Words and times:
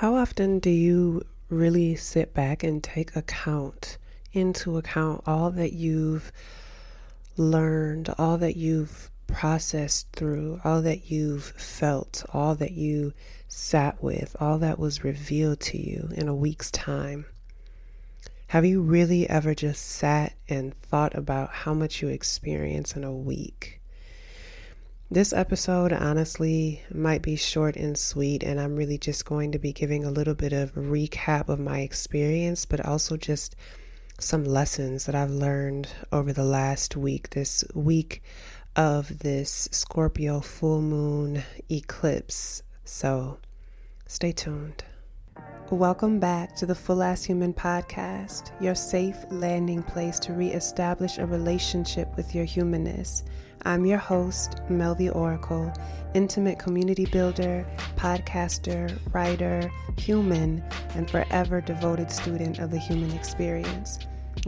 How 0.00 0.14
often 0.14 0.60
do 0.60 0.70
you 0.70 1.26
really 1.50 1.94
sit 1.94 2.32
back 2.32 2.64
and 2.64 2.82
take 2.82 3.14
account, 3.14 3.98
into 4.32 4.78
account, 4.78 5.24
all 5.26 5.50
that 5.50 5.74
you've 5.74 6.32
learned, 7.36 8.08
all 8.16 8.38
that 8.38 8.56
you've 8.56 9.10
processed 9.26 10.10
through, 10.12 10.58
all 10.64 10.80
that 10.80 11.10
you've 11.10 11.44
felt, 11.44 12.24
all 12.32 12.54
that 12.54 12.72
you 12.72 13.12
sat 13.46 14.02
with, 14.02 14.34
all 14.40 14.56
that 14.56 14.78
was 14.78 15.04
revealed 15.04 15.60
to 15.60 15.76
you 15.76 16.08
in 16.14 16.28
a 16.28 16.34
week's 16.34 16.70
time? 16.70 17.26
Have 18.46 18.64
you 18.64 18.80
really 18.80 19.28
ever 19.28 19.54
just 19.54 19.84
sat 19.84 20.32
and 20.48 20.74
thought 20.74 21.14
about 21.14 21.50
how 21.50 21.74
much 21.74 22.00
you 22.00 22.08
experience 22.08 22.96
in 22.96 23.04
a 23.04 23.12
week? 23.12 23.79
This 25.12 25.32
episode, 25.32 25.92
honestly, 25.92 26.84
might 26.94 27.20
be 27.20 27.34
short 27.34 27.74
and 27.74 27.98
sweet, 27.98 28.44
and 28.44 28.60
I'm 28.60 28.76
really 28.76 28.96
just 28.96 29.24
going 29.24 29.50
to 29.50 29.58
be 29.58 29.72
giving 29.72 30.04
a 30.04 30.10
little 30.10 30.36
bit 30.36 30.52
of 30.52 30.72
recap 30.76 31.48
of 31.48 31.58
my 31.58 31.80
experience, 31.80 32.64
but 32.64 32.86
also 32.86 33.16
just 33.16 33.56
some 34.20 34.44
lessons 34.44 35.06
that 35.06 35.16
I've 35.16 35.32
learned 35.32 35.88
over 36.12 36.32
the 36.32 36.44
last 36.44 36.96
week, 36.96 37.30
this 37.30 37.64
week 37.74 38.22
of 38.76 39.18
this 39.18 39.68
Scorpio 39.72 40.38
full 40.38 40.80
moon 40.80 41.42
eclipse. 41.68 42.62
So 42.84 43.38
stay 44.06 44.30
tuned. 44.30 44.84
Welcome 45.70 46.18
back 46.18 46.54
to 46.56 46.66
the 46.66 46.74
Full 46.74 47.02
Ass 47.02 47.24
Human 47.24 47.54
podcast, 47.54 48.50
your 48.60 48.74
safe 48.74 49.16
landing 49.30 49.82
place 49.82 50.18
to 50.20 50.32
reestablish 50.32 51.18
a 51.18 51.26
relationship 51.26 52.16
with 52.16 52.34
your 52.34 52.44
humanness 52.44 53.22
I'm 53.62 53.84
your 53.84 53.98
host, 53.98 54.62
Mel 54.70 54.94
the 54.94 55.10
Oracle, 55.10 55.70
intimate 56.14 56.58
community 56.58 57.04
builder, 57.04 57.66
podcaster, 57.96 58.98
writer, 59.12 59.70
human, 59.98 60.64
and 60.94 61.10
forever 61.10 61.60
devoted 61.60 62.10
student 62.10 62.58
of 62.58 62.70
the 62.70 62.78
human 62.78 63.10
experience. 63.12 63.98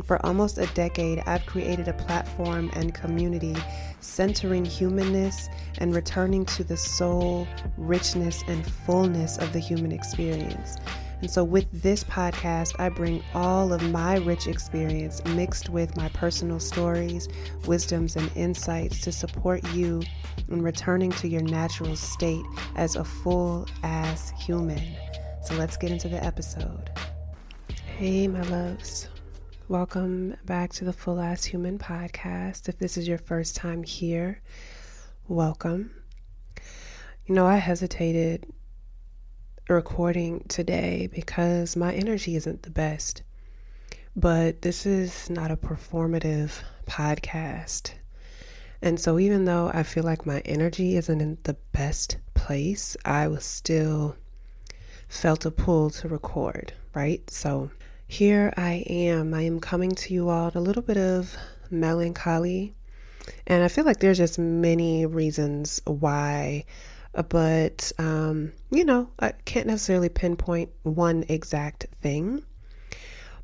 For 0.05 0.25
almost 0.25 0.59
a 0.59 0.67
decade, 0.69 1.23
I've 1.27 1.45
created 1.45 1.89
a 1.89 1.93
platform 1.93 2.71
and 2.75 2.95
community 2.95 3.55
centering 4.01 4.65
humanness 4.65 5.49
and 5.79 5.95
returning 5.95 6.45
to 6.47 6.65
the 6.65 6.77
soul, 6.77 7.47
richness, 7.77 8.43
and 8.49 8.67
fullness 8.67 9.39
of 9.39 9.53
the 9.53 9.59
human 9.59 9.93
experience. 9.93 10.77
And 11.21 11.31
so, 11.31 11.45
with 11.45 11.67
this 11.83 12.03
podcast, 12.03 12.75
I 12.81 12.89
bring 12.89 13.23
all 13.33 13.73
of 13.73 13.81
my 13.91 14.17
rich 14.17 14.49
experience 14.49 15.25
mixed 15.25 15.69
with 15.69 15.97
my 15.97 16.09
personal 16.09 16.59
stories, 16.59 17.29
wisdoms, 17.67 18.17
and 18.17 18.29
insights 18.35 19.03
to 19.03 19.13
support 19.13 19.63
you 19.73 20.03
in 20.49 20.63
returning 20.63 21.13
to 21.13 21.29
your 21.29 21.43
natural 21.43 21.95
state 21.95 22.45
as 22.75 22.97
a 22.97 23.05
full 23.05 23.69
ass 23.85 24.31
human. 24.31 24.83
So, 25.45 25.55
let's 25.55 25.77
get 25.77 25.93
into 25.93 26.09
the 26.09 26.23
episode. 26.25 26.91
Hey, 27.97 28.27
my 28.27 28.43
loves. 28.43 29.07
Welcome 29.73 30.37
back 30.45 30.71
to 30.75 30.85
the 30.85 30.93
Full 30.93 31.19
Ass 31.19 31.45
Human 31.45 31.79
podcast. 31.79 32.69
If 32.69 32.77
this 32.77 32.99
is 32.99 33.09
your 33.09 33.17
first 33.17 33.57
time 33.57 33.85
here, 33.85 34.43
welcome. 35.29 35.93
You 37.25 37.35
know, 37.35 37.47
I 37.47 37.57
hesitated 37.57 38.53
recording 39.71 40.45
today 40.49 41.09
because 41.11 41.75
my 41.75 41.95
energy 41.95 42.37
isn't 42.37 42.65
the 42.65 42.71
best. 42.71 43.23
But 44.15 44.61
this 44.61 44.85
is 44.85 45.31
not 45.31 45.51
a 45.51 45.57
performative 45.57 46.53
podcast. 46.87 47.93
And 48.83 49.01
so, 49.01 49.19
even 49.19 49.47
though 49.47 49.71
I 49.73 49.85
feel 49.85 50.05
like 50.05 50.27
my 50.27 50.41
energy 50.41 50.99
isn't 50.99 51.23
in 51.23 51.39
the 51.45 51.57
best 51.73 52.19
place, 52.35 52.95
I 53.07 53.27
was 53.27 53.47
still 53.47 54.17
felt 55.09 55.47
a 55.47 55.51
pull 55.51 55.89
to 55.89 56.09
record, 56.09 56.75
right? 56.95 57.31
So, 57.31 57.71
here 58.13 58.53
I 58.57 58.85
am. 58.89 59.33
I 59.33 59.43
am 59.43 59.59
coming 59.59 59.93
to 59.93 60.13
you 60.13 60.29
all 60.29 60.53
a 60.55 60.61
little 60.61 60.83
bit 60.83 60.99
of 60.99 61.35
melancholy. 61.71 62.75
And 63.47 63.65
I 63.65 63.69
feel 63.69 63.85
like 63.85 64.01
there's 64.01 64.19
just 64.19 64.39
many 64.39 65.07
reasons 65.07 65.81
why 65.87 66.65
but 67.29 67.93
um, 67.99 68.53
you 68.71 68.85
know, 68.85 69.11
I 69.19 69.33
can't 69.45 69.67
necessarily 69.67 70.09
pinpoint 70.09 70.71
one 70.83 71.25
exact 71.29 71.87
thing. 72.01 72.43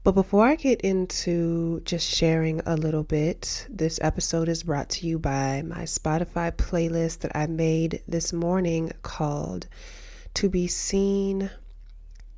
But 0.04 0.12
before 0.12 0.46
I 0.46 0.54
get 0.54 0.80
into 0.80 1.80
just 1.80 2.08
sharing 2.08 2.60
a 2.64 2.76
little 2.76 3.02
bit, 3.02 3.66
this 3.68 3.98
episode 4.00 4.48
is 4.48 4.62
brought 4.62 4.88
to 4.90 5.06
you 5.06 5.18
by 5.18 5.62
my 5.62 5.82
Spotify 5.82 6.50
playlist 6.52 7.18
that 7.20 7.36
I 7.36 7.46
made 7.46 8.02
this 8.08 8.32
morning 8.32 8.92
called 9.02 9.66
To 10.34 10.48
Be 10.48 10.66
Seen, 10.66 11.50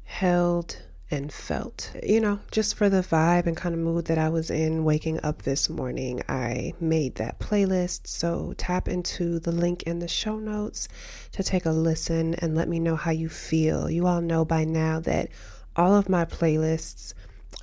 Held, 0.03 0.83
and 1.11 1.33
felt. 1.33 1.93
You 2.03 2.21
know, 2.21 2.41
just 2.51 2.77
for 2.77 2.89
the 2.89 3.03
vibe 3.03 3.47
and 3.47 3.57
kind 3.57 3.75
of 3.75 3.81
mood 3.81 4.05
that 4.07 4.19
I 4.19 4.29
was 4.29 4.51
in 4.51 4.85
waking 4.85 5.21
up 5.23 5.43
this 5.43 5.69
morning, 5.69 6.23
I 6.29 6.73
made 6.81 7.17
that 7.17 7.41
playlist. 7.41 8.07
So 8.07 8.55
tap 8.57 8.89
into 8.89 9.41
the 9.41 9.53
link 9.53 9.83
in 9.85 9.99
the 9.99 10.09
show 10.09 10.39
notes 10.39 10.89
to 11.33 11.43
take 11.43 11.67
a 11.67 11.71
listen 11.71 12.35
and 12.35 12.55
let 12.55 12.69
me 12.69 12.79
know 12.79 12.97
how 12.97 13.11
you 13.11 13.29
feel. 13.29 13.91
You 13.91 14.07
all 14.07 14.21
know 14.21 14.45
by 14.45 14.65
now 14.65 15.01
that 15.01 15.29
all 15.75 15.95
of 15.95 16.09
my 16.09 16.25
playlists 16.25 17.15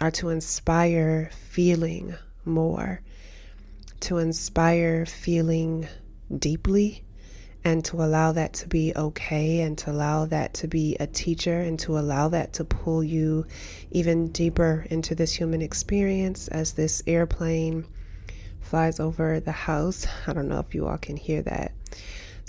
are 0.01 0.11
to 0.11 0.29
inspire 0.29 1.29
feeling 1.49 2.15
more, 2.45 3.01
to 4.01 4.17
inspire 4.17 5.05
feeling 5.05 5.87
deeply 6.37 7.03
and 7.63 7.83
to 7.85 7.97
allow 7.97 8.31
that 8.31 8.53
to 8.53 8.67
be 8.67 8.93
okay 8.95 9.61
and 9.61 9.77
to 9.77 9.91
allow 9.91 10.25
that 10.25 10.53
to 10.53 10.67
be 10.67 10.95
a 10.99 11.07
teacher 11.07 11.59
and 11.59 11.77
to 11.79 11.97
allow 11.97 12.29
that 12.29 12.53
to 12.53 12.63
pull 12.63 13.03
you 13.03 13.45
even 13.91 14.29
deeper 14.29 14.85
into 14.89 15.15
this 15.15 15.33
human 15.33 15.61
experience 15.61 16.47
as 16.47 16.73
this 16.73 17.03
airplane 17.07 17.85
flies 18.61 18.99
over 18.99 19.39
the 19.39 19.51
house. 19.51 20.05
I 20.27 20.33
don't 20.33 20.47
know 20.47 20.59
if 20.59 20.75
you 20.75 20.87
all 20.87 20.97
can 20.97 21.17
hear 21.17 21.41
that. 21.43 21.71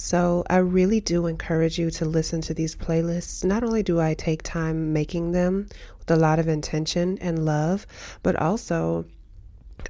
So, 0.00 0.44
I 0.48 0.58
really 0.58 1.00
do 1.00 1.26
encourage 1.26 1.76
you 1.76 1.90
to 1.90 2.04
listen 2.04 2.40
to 2.42 2.54
these 2.54 2.76
playlists. 2.76 3.44
Not 3.44 3.64
only 3.64 3.82
do 3.82 4.00
I 4.00 4.14
take 4.14 4.44
time 4.44 4.92
making 4.92 5.32
them 5.32 5.68
with 5.98 6.08
a 6.08 6.16
lot 6.16 6.38
of 6.38 6.46
intention 6.46 7.18
and 7.20 7.44
love, 7.44 7.84
but 8.22 8.36
also, 8.36 9.06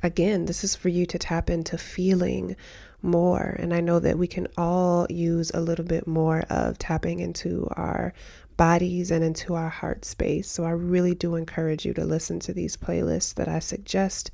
again, 0.03 0.47
this 0.47 0.65
is 0.65 0.75
for 0.75 0.89
you 0.89 1.05
to 1.05 1.19
tap 1.19 1.51
into 1.51 1.77
feeling 1.77 2.57
more. 3.03 3.57
And 3.59 3.73
I 3.73 3.81
know 3.81 3.99
that 4.01 4.19
we 4.19 4.27
can 4.27 4.49
all 4.57 5.07
use 5.09 5.51
a 5.53 5.61
little 5.61 5.85
bit 5.85 6.07
more 6.07 6.41
of 6.51 6.79
tapping 6.79 7.21
into 7.21 7.69
our 7.73 8.13
bodies 8.59 9.11
and 9.11 9.25
into 9.25 9.55
our 9.55 9.69
heart 9.69 10.05
space. 10.05 10.51
So 10.51 10.65
I 10.65 10.71
really 10.71 11.15
do 11.15 11.37
encourage 11.37 11.87
you 11.87 11.95
to 11.95 12.05
listen 12.05 12.41
to 12.41 12.53
these 12.53 12.77
playlists 12.77 13.35
that 13.35 13.49
I 13.49 13.61
suggest 13.61 14.31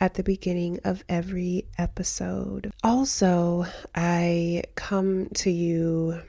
at 0.00 0.14
the 0.14 0.22
beginning 0.22 0.80
of 0.82 1.04
every 1.08 1.66
episode. 1.78 2.72
Also, 2.82 3.66
I 3.94 4.64
come 4.74 5.28
to 5.34 5.50
you 5.50 6.22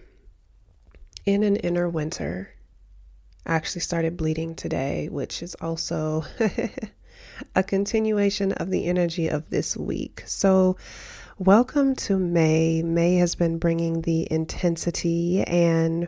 in 1.25 1.43
an 1.43 1.55
inner 1.55 1.89
winter. 1.89 2.51
I 3.45 3.55
actually 3.55 3.81
started 3.81 4.17
bleeding 4.17 4.53
today, 4.53 5.07
which 5.09 5.41
is 5.41 5.55
also 5.55 6.25
a 7.55 7.63
continuation 7.63 8.51
of 8.53 8.69
the 8.69 8.85
energy 8.85 9.29
of 9.29 9.49
this 9.49 9.77
week. 9.77 10.23
So, 10.25 10.75
Welcome 11.39 11.95
to 11.97 12.17
May. 12.17 12.81
May 12.81 13.17
has 13.17 13.35
been 13.35 13.59
bringing 13.59 14.01
the 14.01 14.27
intensity, 14.31 15.43
and 15.43 16.07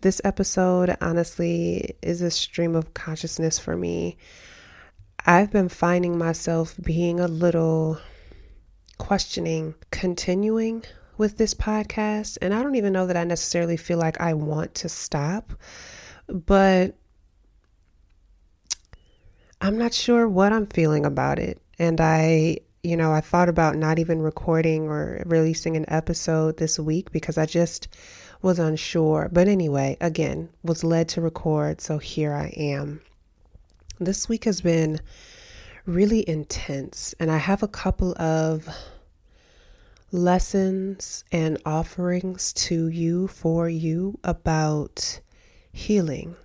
this 0.00 0.20
episode 0.24 0.96
honestly 1.00 1.94
is 2.02 2.20
a 2.20 2.30
stream 2.32 2.74
of 2.74 2.92
consciousness 2.92 3.56
for 3.56 3.76
me. 3.76 4.16
I've 5.24 5.52
been 5.52 5.68
finding 5.68 6.18
myself 6.18 6.74
being 6.82 7.20
a 7.20 7.28
little 7.28 8.00
questioning, 8.98 9.76
continuing 9.92 10.82
with 11.18 11.38
this 11.38 11.54
podcast, 11.54 12.38
and 12.42 12.52
I 12.52 12.60
don't 12.60 12.74
even 12.74 12.92
know 12.92 13.06
that 13.06 13.16
I 13.16 13.22
necessarily 13.22 13.76
feel 13.76 13.98
like 13.98 14.20
I 14.20 14.34
want 14.34 14.74
to 14.74 14.88
stop, 14.88 15.52
but 16.26 16.96
I'm 19.60 19.78
not 19.78 19.94
sure 19.94 20.28
what 20.28 20.52
I'm 20.52 20.66
feeling 20.66 21.06
about 21.06 21.38
it. 21.38 21.62
And 21.78 22.00
I 22.00 22.58
you 22.84 22.96
know, 22.96 23.12
I 23.12 23.20
thought 23.20 23.48
about 23.48 23.76
not 23.76 23.98
even 23.98 24.20
recording 24.20 24.88
or 24.88 25.22
releasing 25.26 25.76
an 25.76 25.86
episode 25.88 26.58
this 26.58 26.78
week 26.78 27.10
because 27.12 27.38
I 27.38 27.46
just 27.46 27.88
was 28.42 28.58
unsure. 28.58 29.28
But 29.32 29.48
anyway, 29.48 29.96
again, 30.00 30.50
was 30.62 30.84
led 30.84 31.08
to 31.10 31.20
record, 31.20 31.80
so 31.80 31.98
here 31.98 32.34
I 32.34 32.48
am. 32.56 33.00
This 33.98 34.28
week 34.28 34.44
has 34.44 34.60
been 34.60 35.00
really 35.86 36.28
intense, 36.28 37.14
and 37.18 37.30
I 37.30 37.38
have 37.38 37.62
a 37.62 37.68
couple 37.68 38.14
of 38.20 38.68
lessons 40.12 41.24
and 41.32 41.60
offerings 41.64 42.52
to 42.52 42.88
you 42.88 43.28
for 43.28 43.68
you 43.68 44.18
about 44.22 45.20
healing 45.72 46.36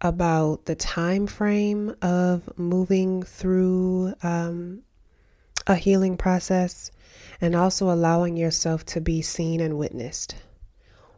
about 0.00 0.64
the 0.64 0.74
time 0.74 1.26
frame 1.26 1.94
of 2.00 2.48
moving 2.58 3.22
through 3.22 4.14
um, 4.22 4.82
a 5.70 5.76
healing 5.76 6.16
process 6.16 6.90
and 7.40 7.54
also 7.54 7.90
allowing 7.90 8.36
yourself 8.36 8.84
to 8.84 9.00
be 9.00 9.22
seen 9.22 9.60
and 9.60 9.78
witnessed. 9.78 10.34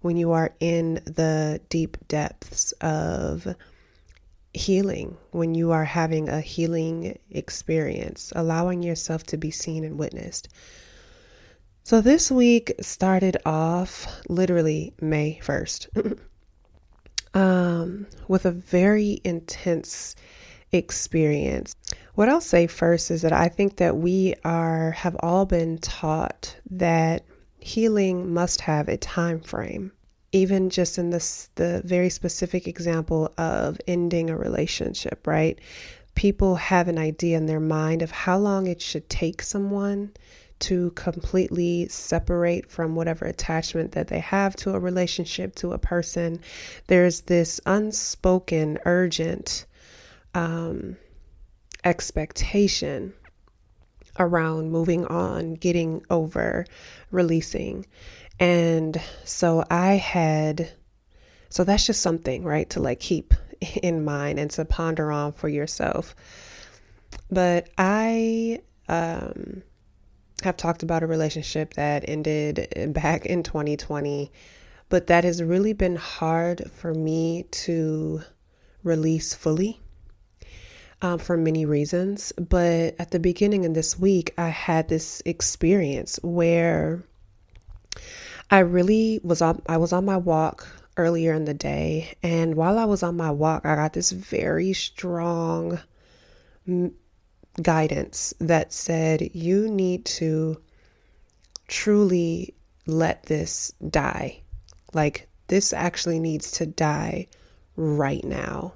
when 0.03 0.17
you 0.17 0.33
are 0.33 0.53
in 0.61 0.95
the 1.05 1.61
deep 1.69 1.97
depths 2.09 2.73
of 2.81 3.55
healing, 4.53 5.17
when 5.31 5.55
you 5.55 5.71
are 5.71 5.85
having 5.85 6.29
a 6.29 6.41
healing 6.41 7.19
experience, 7.31 8.33
allowing 8.35 8.83
yourself 8.83 9.23
to 9.25 9.37
be 9.37 9.51
seen 9.51 9.85
and 9.85 9.99
witnessed. 9.99 10.49
So 11.85 12.01
this 12.01 12.31
week 12.31 12.73
started 12.81 13.37
off 13.47 14.07
literally 14.29 14.93
May 15.01 15.41
1st 15.43 16.19
um, 17.35 18.07
with 18.29 18.45
a 18.45 18.53
very 18.53 19.21
intense 19.25 20.15
experience. 20.73 21.75
What 22.15 22.29
I'll 22.29 22.43
say 22.43 22.67
first 22.67 23.11
is 23.11 23.23
that 23.23 23.33
I 23.33 23.49
think 23.49 23.77
that 23.77 23.97
we 23.97 24.35
are 24.45 24.91
have 24.91 25.17
all 25.21 25.47
been 25.47 25.79
taught 25.79 26.57
that 26.71 27.25
healing 27.59 28.35
must 28.35 28.63
have 28.63 28.89
a 28.89 28.99
time 28.99 29.41
frame. 29.41 29.93
Even 30.33 30.69
just 30.69 30.99
in 30.99 31.11
this 31.11 31.49
the 31.55 31.81
very 31.85 32.11
specific 32.11 32.69
example 32.69 33.33
of 33.39 33.81
ending 33.87 34.29
a 34.29 34.37
relationship, 34.37 35.27
right? 35.27 35.59
People 36.15 36.57
have 36.57 36.89
an 36.89 36.99
idea 36.99 37.39
in 37.39 37.47
their 37.47 37.61
mind 37.61 38.03
of 38.03 38.11
how 38.11 38.37
long 38.37 38.67
it 38.67 38.83
should 38.83 39.09
take 39.09 39.41
someone 39.41 40.13
to 40.59 40.91
completely 40.91 41.89
separate 41.89 42.71
from 42.71 42.95
whatever 42.95 43.25
attachment 43.25 43.93
that 43.93 44.09
they 44.09 44.21
have 44.21 44.55
to 44.57 44.75
a 44.75 44.79
relationship, 44.79 45.55
to 45.57 45.73
a 45.73 45.79
person. 45.79 46.41
There's 46.89 47.23
this 47.23 47.61
unspoken, 47.65 48.79
urgent 48.85 49.65
um, 50.35 50.97
expectation 51.85 53.15
around 54.19 54.71
moving 54.71 55.07
on, 55.07 55.55
getting 55.55 56.05
over, 56.11 56.67
releasing. 57.11 57.87
And 58.39 59.01
so 59.25 59.65
I 59.71 59.95
had, 59.95 60.71
so 61.49 61.65
that's 61.65 61.87
just 61.87 62.03
something, 62.03 62.45
right, 62.45 62.69
to 62.71 62.81
like 62.81 63.01
keep 63.01 63.35
in 63.83 64.05
mind 64.05 64.39
and 64.39 64.51
to 64.53 64.65
ponder 64.65 65.11
on 65.11 65.33
for 65.33 65.49
yourself. 65.49 66.15
But 67.31 67.69
I 67.79 68.61
um, 68.89 69.63
have 70.43 70.57
talked 70.57 70.83
about 70.83 71.03
a 71.03 71.07
relationship 71.07 71.75
that 71.75 72.09
ended 72.09 72.93
back 72.93 73.27
in 73.27 73.43
2020, 73.43 74.31
but 74.89 75.07
that 75.07 75.25
has 75.25 75.43
really 75.43 75.73
been 75.73 75.97
hard 75.97 76.71
for 76.71 76.95
me 76.95 77.45
to 77.51 78.23
release 78.83 79.33
fully 79.33 79.82
um, 81.03 81.19
for 81.19 81.37
many 81.37 81.67
reasons. 81.67 82.33
But 82.33 82.95
at 82.99 83.11
the 83.11 83.19
beginning 83.19 83.67
of 83.67 83.75
this 83.75 83.99
week, 83.99 84.33
I 84.39 84.49
had 84.49 84.89
this 84.89 85.21
experience 85.27 86.19
where 86.23 87.03
I 88.51 88.61
really 88.61 89.21
was 89.23 89.43
on, 89.43 89.61
I 89.67 89.77
was 89.77 89.93
on 89.93 90.05
my 90.05 90.17
walk 90.17 90.67
earlier 90.97 91.35
in 91.35 91.45
the 91.45 91.55
day. 91.55 92.15
And 92.23 92.55
while 92.55 92.79
I 92.79 92.85
was 92.85 93.03
on 93.03 93.17
my 93.17 93.31
walk, 93.31 93.67
I 93.67 93.75
got 93.75 93.93
this 93.93 94.13
very 94.13 94.73
strong 94.73 95.81
guidance 97.61 98.33
that 98.41 98.73
said, 98.73 99.35
you 99.35 99.69
need 99.69 100.05
to 100.05 100.61
truly 101.67 102.55
let 102.87 103.25
this 103.25 103.73
die. 103.91 104.41
Like, 104.93 105.29
this 105.49 105.73
actually 105.73 106.21
needs 106.21 106.53
to 106.53 106.67
die 106.67 107.27
right 107.77 108.25
now. 108.25 108.75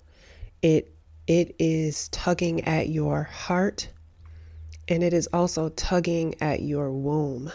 It 0.63 0.96
it 1.27 1.55
is 1.59 2.09
tugging 2.09 2.65
at 2.65 2.89
your 2.89 3.25
heart 3.25 3.89
and 4.89 5.03
it 5.03 5.13
is 5.13 5.29
also 5.33 5.69
tugging 5.71 6.35
at 6.41 6.63
your 6.63 6.93
womb. 6.93 7.51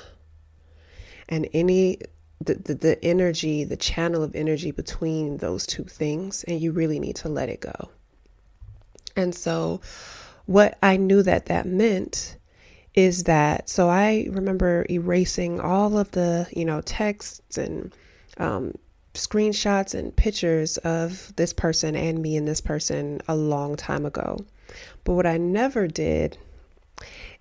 And 1.30 1.48
any 1.54 2.00
the, 2.44 2.56
the, 2.56 2.74
the 2.74 3.06
energy, 3.06 3.64
the 3.64 3.78
channel 3.78 4.24
of 4.24 4.36
energy 4.36 4.72
between 4.72 5.38
those 5.38 5.66
two 5.66 5.84
things, 5.84 6.44
and 6.46 6.60
you 6.60 6.72
really 6.72 7.00
need 7.00 7.16
to 7.18 7.30
let 7.30 7.50
it 7.50 7.62
go. 7.62 7.90
And 9.16 9.36
so, 9.36 9.82
what 10.46 10.78
I 10.82 10.98
knew 10.98 11.22
that 11.24 11.46
that 11.46 11.68
meant 11.68 12.38
is 12.94 13.24
that, 13.26 13.70
so 13.70 13.90
I 13.90 14.28
remember 14.32 14.86
erasing 14.90 15.62
all 15.62 15.98
of 15.98 16.12
the, 16.12 16.48
you 16.52 16.66
know, 16.66 16.82
texts 16.82 17.58
and 17.58 17.94
um, 18.38 18.74
screenshots 19.14 19.94
and 19.94 20.16
pictures 20.16 20.78
of 20.78 21.34
this 21.36 21.54
person 21.54 21.96
and 21.96 22.22
me 22.22 22.38
and 22.38 22.48
this 22.48 22.62
person 22.62 23.22
a 23.28 23.36
long 23.36 23.76
time 23.76 24.06
ago. 24.06 24.38
But 25.04 25.14
what 25.14 25.26
I 25.26 25.38
never 25.38 25.88
did 25.88 26.38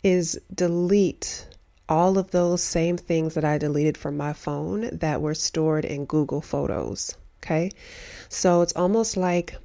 is 0.02 0.40
delete 0.54 1.46
all 1.88 2.18
of 2.18 2.30
those 2.30 2.62
same 2.62 2.96
things 2.96 3.34
that 3.34 3.44
I 3.44 3.58
deleted 3.58 3.96
from 3.96 4.16
my 4.16 4.32
phone 4.32 4.88
that 4.92 5.20
were 5.20 5.34
stored 5.34 5.84
in 5.84 6.06
Google 6.06 6.40
Photos. 6.40 7.16
Okay. 7.42 7.70
So 8.28 8.62
it's 8.62 8.76
almost 8.76 9.16
like 9.16 9.56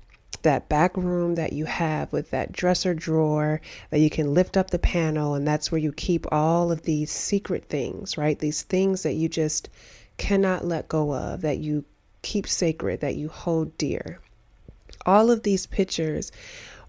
that 0.41 0.69
back 0.69 0.95
room 0.95 1.35
that 1.35 1.53
you 1.53 1.65
have 1.65 2.11
with 2.13 2.29
that 2.31 2.51
dresser 2.51 2.93
drawer 2.93 3.61
that 3.89 3.99
you 3.99 4.09
can 4.09 4.33
lift 4.33 4.57
up 4.57 4.71
the 4.71 4.79
panel, 4.79 5.33
and 5.33 5.47
that's 5.47 5.71
where 5.71 5.79
you 5.79 5.91
keep 5.91 6.25
all 6.31 6.71
of 6.71 6.83
these 6.83 7.11
secret 7.11 7.65
things, 7.65 8.17
right? 8.17 8.37
These 8.37 8.61
things 8.63 9.03
that 9.03 9.13
you 9.13 9.27
just 9.27 9.69
cannot 10.17 10.63
let 10.63 10.87
go 10.87 11.13
of, 11.13 11.41
that 11.41 11.57
you 11.57 11.83
keep 12.25 12.47
sacred, 12.47 13.01
that 13.01 13.15
you 13.15 13.29
hold 13.29 13.77
dear. 13.77 14.19
All 15.05 15.29
of 15.29 15.43
these 15.43 15.67
pictures 15.67 16.31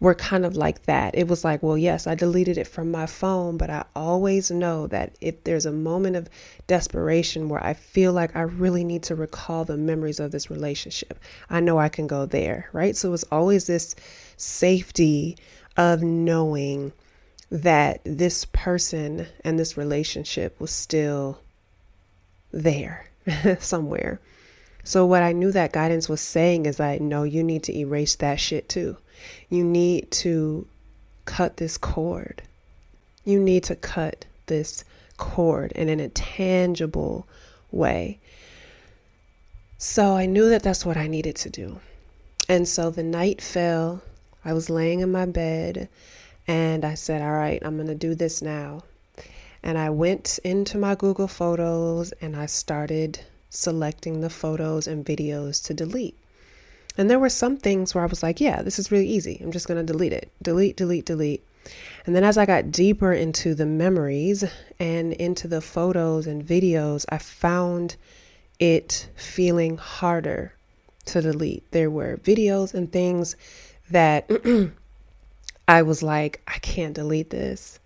were 0.00 0.14
kind 0.14 0.46
of 0.46 0.56
like 0.56 0.84
that. 0.84 1.14
It 1.14 1.28
was 1.28 1.44
like, 1.44 1.62
well, 1.62 1.76
yes, 1.76 2.06
I 2.06 2.14
deleted 2.14 2.56
it 2.56 2.66
from 2.66 2.90
my 2.90 3.04
phone, 3.04 3.58
but 3.58 3.68
I 3.68 3.84
always 3.94 4.50
know 4.50 4.86
that 4.86 5.14
if 5.20 5.44
there's 5.44 5.66
a 5.66 5.72
moment 5.72 6.16
of 6.16 6.30
desperation 6.66 7.50
where 7.50 7.62
I 7.62 7.74
feel 7.74 8.14
like 8.14 8.34
I 8.34 8.42
really 8.42 8.82
need 8.82 9.02
to 9.04 9.14
recall 9.14 9.64
the 9.66 9.76
memories 9.76 10.20
of 10.20 10.32
this 10.32 10.50
relationship, 10.50 11.18
I 11.50 11.60
know 11.60 11.78
I 11.78 11.90
can 11.90 12.06
go 12.06 12.24
there, 12.24 12.70
right? 12.72 12.96
So 12.96 13.12
it's 13.12 13.24
always 13.30 13.66
this 13.66 13.94
safety 14.38 15.36
of 15.76 16.02
knowing 16.02 16.92
that 17.50 18.00
this 18.04 18.46
person 18.46 19.26
and 19.44 19.58
this 19.58 19.76
relationship 19.76 20.58
was 20.58 20.70
still 20.70 21.38
there 22.52 23.10
somewhere. 23.60 24.18
So, 24.86 25.04
what 25.04 25.24
I 25.24 25.32
knew 25.32 25.50
that 25.50 25.72
guidance 25.72 26.08
was 26.08 26.20
saying 26.20 26.64
is 26.66 26.76
that 26.76 27.00
no, 27.00 27.24
you 27.24 27.42
need 27.42 27.64
to 27.64 27.76
erase 27.76 28.14
that 28.14 28.38
shit 28.38 28.68
too. 28.68 28.96
You 29.50 29.64
need 29.64 30.12
to 30.22 30.68
cut 31.24 31.56
this 31.56 31.76
cord. 31.76 32.40
You 33.24 33.40
need 33.40 33.64
to 33.64 33.74
cut 33.74 34.26
this 34.46 34.84
cord 35.16 35.72
and 35.74 35.90
in 35.90 35.98
a 35.98 36.08
tangible 36.08 37.26
way. 37.72 38.20
So, 39.76 40.14
I 40.14 40.26
knew 40.26 40.48
that 40.50 40.62
that's 40.62 40.86
what 40.86 40.96
I 40.96 41.08
needed 41.08 41.34
to 41.34 41.50
do. 41.50 41.80
And 42.48 42.68
so 42.68 42.90
the 42.90 43.02
night 43.02 43.42
fell. 43.42 44.02
I 44.44 44.52
was 44.52 44.70
laying 44.70 45.00
in 45.00 45.10
my 45.10 45.26
bed 45.26 45.88
and 46.46 46.84
I 46.84 46.94
said, 46.94 47.22
All 47.22 47.32
right, 47.32 47.60
I'm 47.64 47.74
going 47.74 47.88
to 47.88 47.96
do 47.96 48.14
this 48.14 48.40
now. 48.40 48.84
And 49.64 49.78
I 49.78 49.90
went 49.90 50.38
into 50.44 50.78
my 50.78 50.94
Google 50.94 51.26
Photos 51.26 52.12
and 52.20 52.36
I 52.36 52.46
started 52.46 53.18
selecting 53.50 54.20
the 54.20 54.30
photos 54.30 54.86
and 54.86 55.04
videos 55.04 55.64
to 55.66 55.74
delete. 55.74 56.16
And 56.98 57.10
there 57.10 57.18
were 57.18 57.28
some 57.28 57.56
things 57.56 57.94
where 57.94 58.04
I 58.04 58.08
was 58.08 58.22
like, 58.22 58.40
yeah, 58.40 58.62
this 58.62 58.78
is 58.78 58.90
really 58.90 59.08
easy. 59.08 59.40
I'm 59.42 59.52
just 59.52 59.68
going 59.68 59.84
to 59.84 59.92
delete 59.92 60.12
it. 60.12 60.30
Delete, 60.42 60.76
delete, 60.76 61.04
delete. 61.04 61.44
And 62.06 62.14
then 62.14 62.24
as 62.24 62.38
I 62.38 62.46
got 62.46 62.70
deeper 62.70 63.12
into 63.12 63.54
the 63.54 63.66
memories 63.66 64.44
and 64.78 65.12
into 65.12 65.48
the 65.48 65.60
photos 65.60 66.26
and 66.26 66.44
videos, 66.44 67.04
I 67.08 67.18
found 67.18 67.96
it 68.58 69.08
feeling 69.16 69.76
harder 69.76 70.54
to 71.06 71.20
delete. 71.20 71.70
There 71.72 71.90
were 71.90 72.16
videos 72.18 72.72
and 72.72 72.90
things 72.90 73.36
that 73.90 74.30
I 75.68 75.82
was 75.82 76.02
like, 76.02 76.40
I 76.46 76.58
can't 76.58 76.94
delete 76.94 77.30
this. 77.30 77.78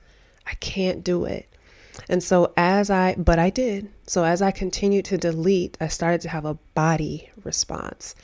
I 0.46 0.54
can't 0.54 1.02
do 1.02 1.24
it. 1.24 1.49
And 2.08 2.22
so, 2.22 2.52
as 2.56 2.90
I, 2.90 3.14
but 3.16 3.38
I 3.38 3.50
did. 3.50 3.88
So, 4.06 4.24
as 4.24 4.42
I 4.42 4.50
continued 4.50 5.04
to 5.06 5.18
delete, 5.18 5.76
I 5.80 5.88
started 5.88 6.20
to 6.22 6.28
have 6.28 6.44
a 6.44 6.54
body 6.74 7.30
response, 7.44 8.14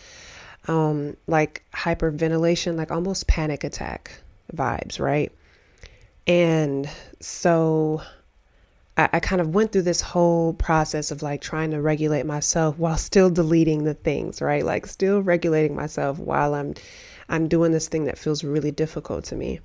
um, 0.68 1.16
like 1.26 1.64
hyperventilation, 1.74 2.76
like 2.76 2.90
almost 2.90 3.26
panic 3.26 3.64
attack 3.64 4.12
vibes, 4.54 4.98
right? 4.98 5.32
And 6.26 6.88
so, 7.20 8.02
I, 8.96 9.08
I 9.14 9.20
kind 9.20 9.40
of 9.40 9.54
went 9.54 9.72
through 9.72 9.82
this 9.82 10.00
whole 10.00 10.54
process 10.54 11.10
of 11.10 11.22
like 11.22 11.40
trying 11.40 11.70
to 11.72 11.80
regulate 11.80 12.26
myself 12.26 12.78
while 12.78 12.96
still 12.96 13.30
deleting 13.30 13.84
the 13.84 13.94
things, 13.94 14.40
right? 14.40 14.64
Like, 14.64 14.86
still 14.86 15.22
regulating 15.22 15.76
myself 15.76 16.18
while 16.18 16.54
I'm, 16.54 16.74
I'm 17.28 17.48
doing 17.48 17.72
this 17.72 17.88
thing 17.88 18.04
that 18.04 18.18
feels 18.18 18.42
really 18.44 18.70
difficult 18.70 19.24
to 19.26 19.36
me. 19.36 19.60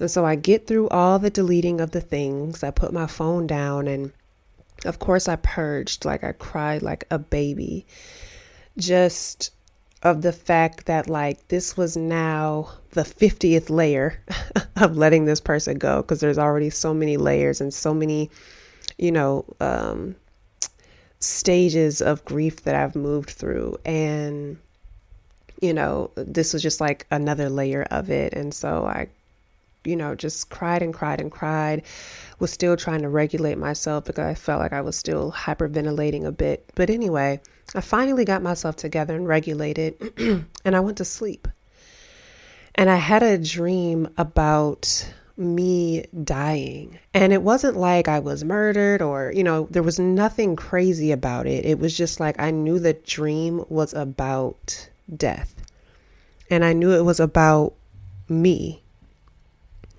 And 0.00 0.10
so 0.10 0.24
I 0.24 0.34
get 0.34 0.66
through 0.66 0.88
all 0.88 1.18
the 1.18 1.30
deleting 1.30 1.80
of 1.80 1.92
the 1.92 2.00
things. 2.00 2.62
I 2.62 2.70
put 2.70 2.92
my 2.92 3.06
phone 3.06 3.46
down 3.46 3.88
and 3.88 4.12
of 4.84 4.98
course 4.98 5.26
I 5.28 5.36
purged 5.36 6.04
like 6.04 6.22
I 6.22 6.32
cried 6.32 6.82
like 6.82 7.04
a 7.10 7.18
baby. 7.18 7.86
Just 8.76 9.52
of 10.02 10.22
the 10.22 10.32
fact 10.32 10.86
that 10.86 11.08
like 11.08 11.48
this 11.48 11.76
was 11.76 11.96
now 11.96 12.70
the 12.90 13.02
50th 13.02 13.70
layer 13.70 14.20
of 14.76 14.96
letting 14.96 15.24
this 15.24 15.40
person 15.40 15.78
go 15.78 16.02
because 16.02 16.20
there's 16.20 16.38
already 16.38 16.70
so 16.70 16.92
many 16.92 17.16
layers 17.16 17.60
and 17.60 17.72
so 17.72 17.94
many 17.94 18.30
you 18.98 19.10
know 19.10 19.44
um 19.60 20.14
stages 21.20 22.00
of 22.00 22.24
grief 22.24 22.62
that 22.62 22.74
I've 22.74 22.94
moved 22.94 23.30
through. 23.30 23.78
And, 23.84 24.58
you 25.60 25.72
know, 25.72 26.10
this 26.14 26.52
was 26.52 26.62
just 26.62 26.80
like 26.80 27.06
another 27.10 27.48
layer 27.48 27.86
of 27.90 28.10
it. 28.10 28.32
And 28.32 28.52
so 28.52 28.84
I, 28.84 29.08
you 29.86 29.96
know, 29.96 30.14
just 30.14 30.50
cried 30.50 30.82
and 30.82 30.92
cried 30.92 31.20
and 31.20 31.30
cried, 31.30 31.82
was 32.38 32.52
still 32.52 32.76
trying 32.76 33.02
to 33.02 33.08
regulate 33.08 33.58
myself 33.58 34.04
because 34.04 34.24
I 34.24 34.34
felt 34.34 34.60
like 34.60 34.72
I 34.72 34.80
was 34.80 34.96
still 34.96 35.32
hyperventilating 35.32 36.24
a 36.24 36.32
bit. 36.32 36.70
But 36.74 36.90
anyway, 36.90 37.40
I 37.74 37.80
finally 37.80 38.24
got 38.24 38.42
myself 38.42 38.76
together 38.76 39.14
and 39.14 39.26
regulated, 39.26 39.96
and 40.64 40.76
I 40.76 40.80
went 40.80 40.98
to 40.98 41.04
sleep. 41.04 41.48
And 42.74 42.90
I 42.90 42.96
had 42.96 43.22
a 43.22 43.38
dream 43.38 44.08
about 44.18 45.12
me 45.36 46.04
dying. 46.24 46.98
And 47.12 47.32
it 47.32 47.42
wasn't 47.42 47.76
like 47.76 48.08
I 48.08 48.18
was 48.18 48.44
murdered 48.44 49.02
or, 49.02 49.32
you 49.34 49.44
know, 49.44 49.66
there 49.70 49.82
was 49.82 49.98
nothing 49.98 50.56
crazy 50.56 51.12
about 51.12 51.46
it. 51.46 51.64
It 51.64 51.78
was 51.78 51.96
just 51.96 52.20
like 52.20 52.40
I 52.40 52.50
knew 52.50 52.78
the 52.78 52.94
dream 52.94 53.64
was 53.68 53.92
about 53.94 54.88
death. 55.14 55.54
And 56.50 56.64
I 56.64 56.72
knew 56.72 56.92
it 56.92 57.04
was 57.04 57.20
about 57.20 57.74
me. 58.28 58.82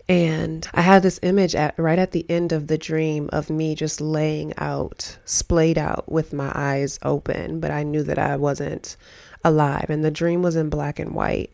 And 0.09 0.67
I 0.73 0.81
had 0.81 1.03
this 1.03 1.19
image 1.21 1.53
at 1.53 1.77
right 1.77 1.99
at 1.99 2.11
the 2.11 2.25
end 2.29 2.53
of 2.53 2.67
the 2.67 2.77
dream 2.77 3.29
of 3.33 3.49
me 3.49 3.75
just 3.75 3.99
laying 3.99 4.53
out, 4.57 5.17
splayed 5.25 5.77
out 5.77 6.09
with 6.09 6.31
my 6.31 6.51
eyes 6.55 6.97
open, 7.03 7.59
but 7.59 7.71
I 7.71 7.83
knew 7.83 8.03
that 8.03 8.17
I 8.17 8.37
wasn't 8.37 8.95
alive. 9.43 9.87
And 9.89 10.05
the 10.05 10.11
dream 10.11 10.41
was 10.41 10.55
in 10.55 10.69
black 10.69 10.99
and 10.99 11.13
white. 11.13 11.51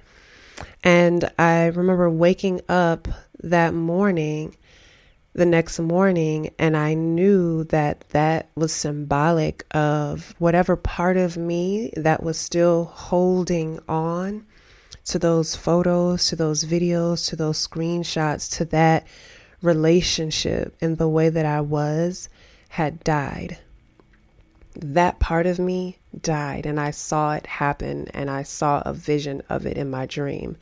And 0.83 1.31
I 1.39 1.67
remember 1.67 2.09
waking 2.11 2.61
up 2.69 3.07
that 3.41 3.73
morning, 3.73 4.55
the 5.33 5.47
next 5.47 5.79
morning, 5.79 6.53
and 6.59 6.77
I 6.77 6.93
knew 6.93 7.63
that 7.65 8.05
that 8.09 8.49
was 8.55 8.71
symbolic 8.71 9.65
of 9.71 10.35
whatever 10.37 10.75
part 10.75 11.17
of 11.17 11.37
me 11.37 11.91
that 11.97 12.21
was 12.21 12.37
still 12.37 12.85
holding 12.85 13.79
on 13.89 14.45
to 15.05 15.19
those 15.19 15.55
photos, 15.55 16.27
to 16.27 16.35
those 16.35 16.63
videos, 16.63 17.27
to 17.29 17.35
those 17.35 17.65
screenshots, 17.65 18.51
to 18.57 18.65
that 18.65 19.05
relationship 19.61 20.75
and 20.81 20.97
the 20.97 21.07
way 21.07 21.29
that 21.29 21.45
I 21.45 21.61
was 21.61 22.29
had 22.69 23.03
died 23.03 23.57
that 24.75 25.19
part 25.19 25.45
of 25.45 25.59
me 25.59 25.99
died 26.21 26.65
and 26.65 26.79
I 26.79 26.91
saw 26.91 27.33
it 27.33 27.45
happen 27.45 28.07
and 28.13 28.29
I 28.29 28.43
saw 28.43 28.81
a 28.85 28.93
vision 28.93 29.41
of 29.49 29.65
it 29.65 29.77
in 29.77 29.89
my 29.89 30.05
dream. 30.05 30.57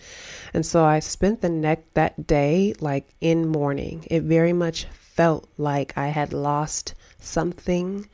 And 0.54 0.66
so 0.66 0.84
I 0.84 1.00
spent 1.00 1.42
the 1.42 1.50
next 1.50 1.94
that 1.94 2.28
day 2.28 2.74
like 2.80 3.08
in 3.22 3.48
mourning. 3.48 4.06
It 4.10 4.24
very 4.24 4.54
much 4.54 4.86
felt 4.86 5.48
like 5.58 5.98
I 5.98 6.08
had 6.08 6.34
lost 6.34 6.94
something, 7.20 8.10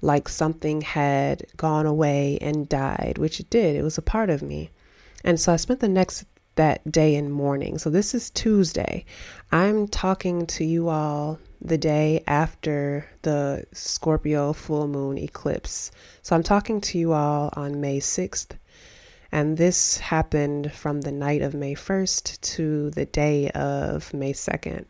like 0.00 0.28
something 0.28 0.80
had 0.82 1.46
gone 1.56 1.86
away 1.86 2.38
and 2.40 2.68
died, 2.68 3.18
which 3.18 3.40
it 3.40 3.48
did. 3.50 3.76
It 3.76 3.82
was 3.82 3.98
a 3.98 4.02
part 4.02 4.30
of 4.30 4.42
me. 4.42 4.70
And 5.24 5.38
so 5.38 5.52
I 5.52 5.56
spent 5.56 5.80
the 5.80 5.88
next 5.88 6.24
that 6.54 6.90
day 6.90 7.14
in 7.14 7.30
mourning. 7.30 7.78
So 7.78 7.88
this 7.90 8.14
is 8.14 8.30
Tuesday. 8.30 9.04
I'm 9.50 9.88
talking 9.88 10.46
to 10.48 10.64
you 10.64 10.88
all 10.88 11.38
the 11.60 11.78
day 11.78 12.22
after 12.26 13.06
the 13.22 13.64
Scorpio 13.72 14.52
full 14.52 14.88
moon 14.88 15.16
eclipse. 15.16 15.90
So 16.22 16.36
I'm 16.36 16.42
talking 16.42 16.80
to 16.82 16.98
you 16.98 17.12
all 17.12 17.50
on 17.54 17.80
May 17.80 18.00
6th. 18.00 18.50
And 19.30 19.56
this 19.56 19.96
happened 19.96 20.72
from 20.72 21.00
the 21.00 21.12
night 21.12 21.40
of 21.40 21.54
May 21.54 21.74
1st 21.74 22.40
to 22.42 22.90
the 22.90 23.06
day 23.06 23.50
of 23.50 24.12
May 24.12 24.34
2nd. 24.34 24.84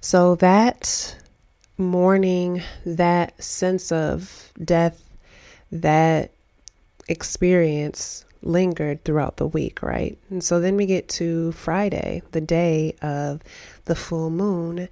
So 0.00 0.36
that 0.36 1.16
morning, 1.76 2.62
that 2.86 3.42
sense 3.42 3.90
of 3.90 4.52
death, 4.62 5.02
that 5.72 6.30
experience 7.08 8.24
lingered 8.42 9.04
throughout 9.04 9.36
the 9.36 9.46
week, 9.46 9.82
right? 9.82 10.18
And 10.30 10.42
so 10.42 10.60
then 10.60 10.76
we 10.76 10.86
get 10.86 11.08
to 11.10 11.52
Friday, 11.52 12.22
the 12.32 12.40
day 12.40 12.94
of 13.02 13.40
the 13.84 13.94
full 13.94 14.30
moon. 14.30 14.88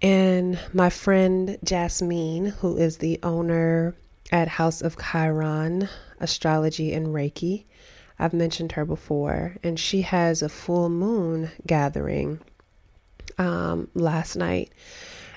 And 0.00 0.58
my 0.72 0.90
friend 0.90 1.58
Jasmine, 1.62 2.46
who 2.46 2.76
is 2.76 2.98
the 2.98 3.18
owner 3.22 3.94
at 4.30 4.48
House 4.48 4.82
of 4.82 4.96
Chiron 4.98 5.88
Astrology 6.20 6.92
and 6.92 7.08
Reiki, 7.08 7.64
I've 8.18 8.32
mentioned 8.32 8.72
her 8.72 8.84
before, 8.84 9.56
and 9.62 9.78
she 9.78 10.02
has 10.02 10.42
a 10.42 10.48
full 10.48 10.88
moon 10.88 11.50
gathering 11.66 12.38
um, 13.38 13.88
last 13.94 14.36
night 14.36 14.70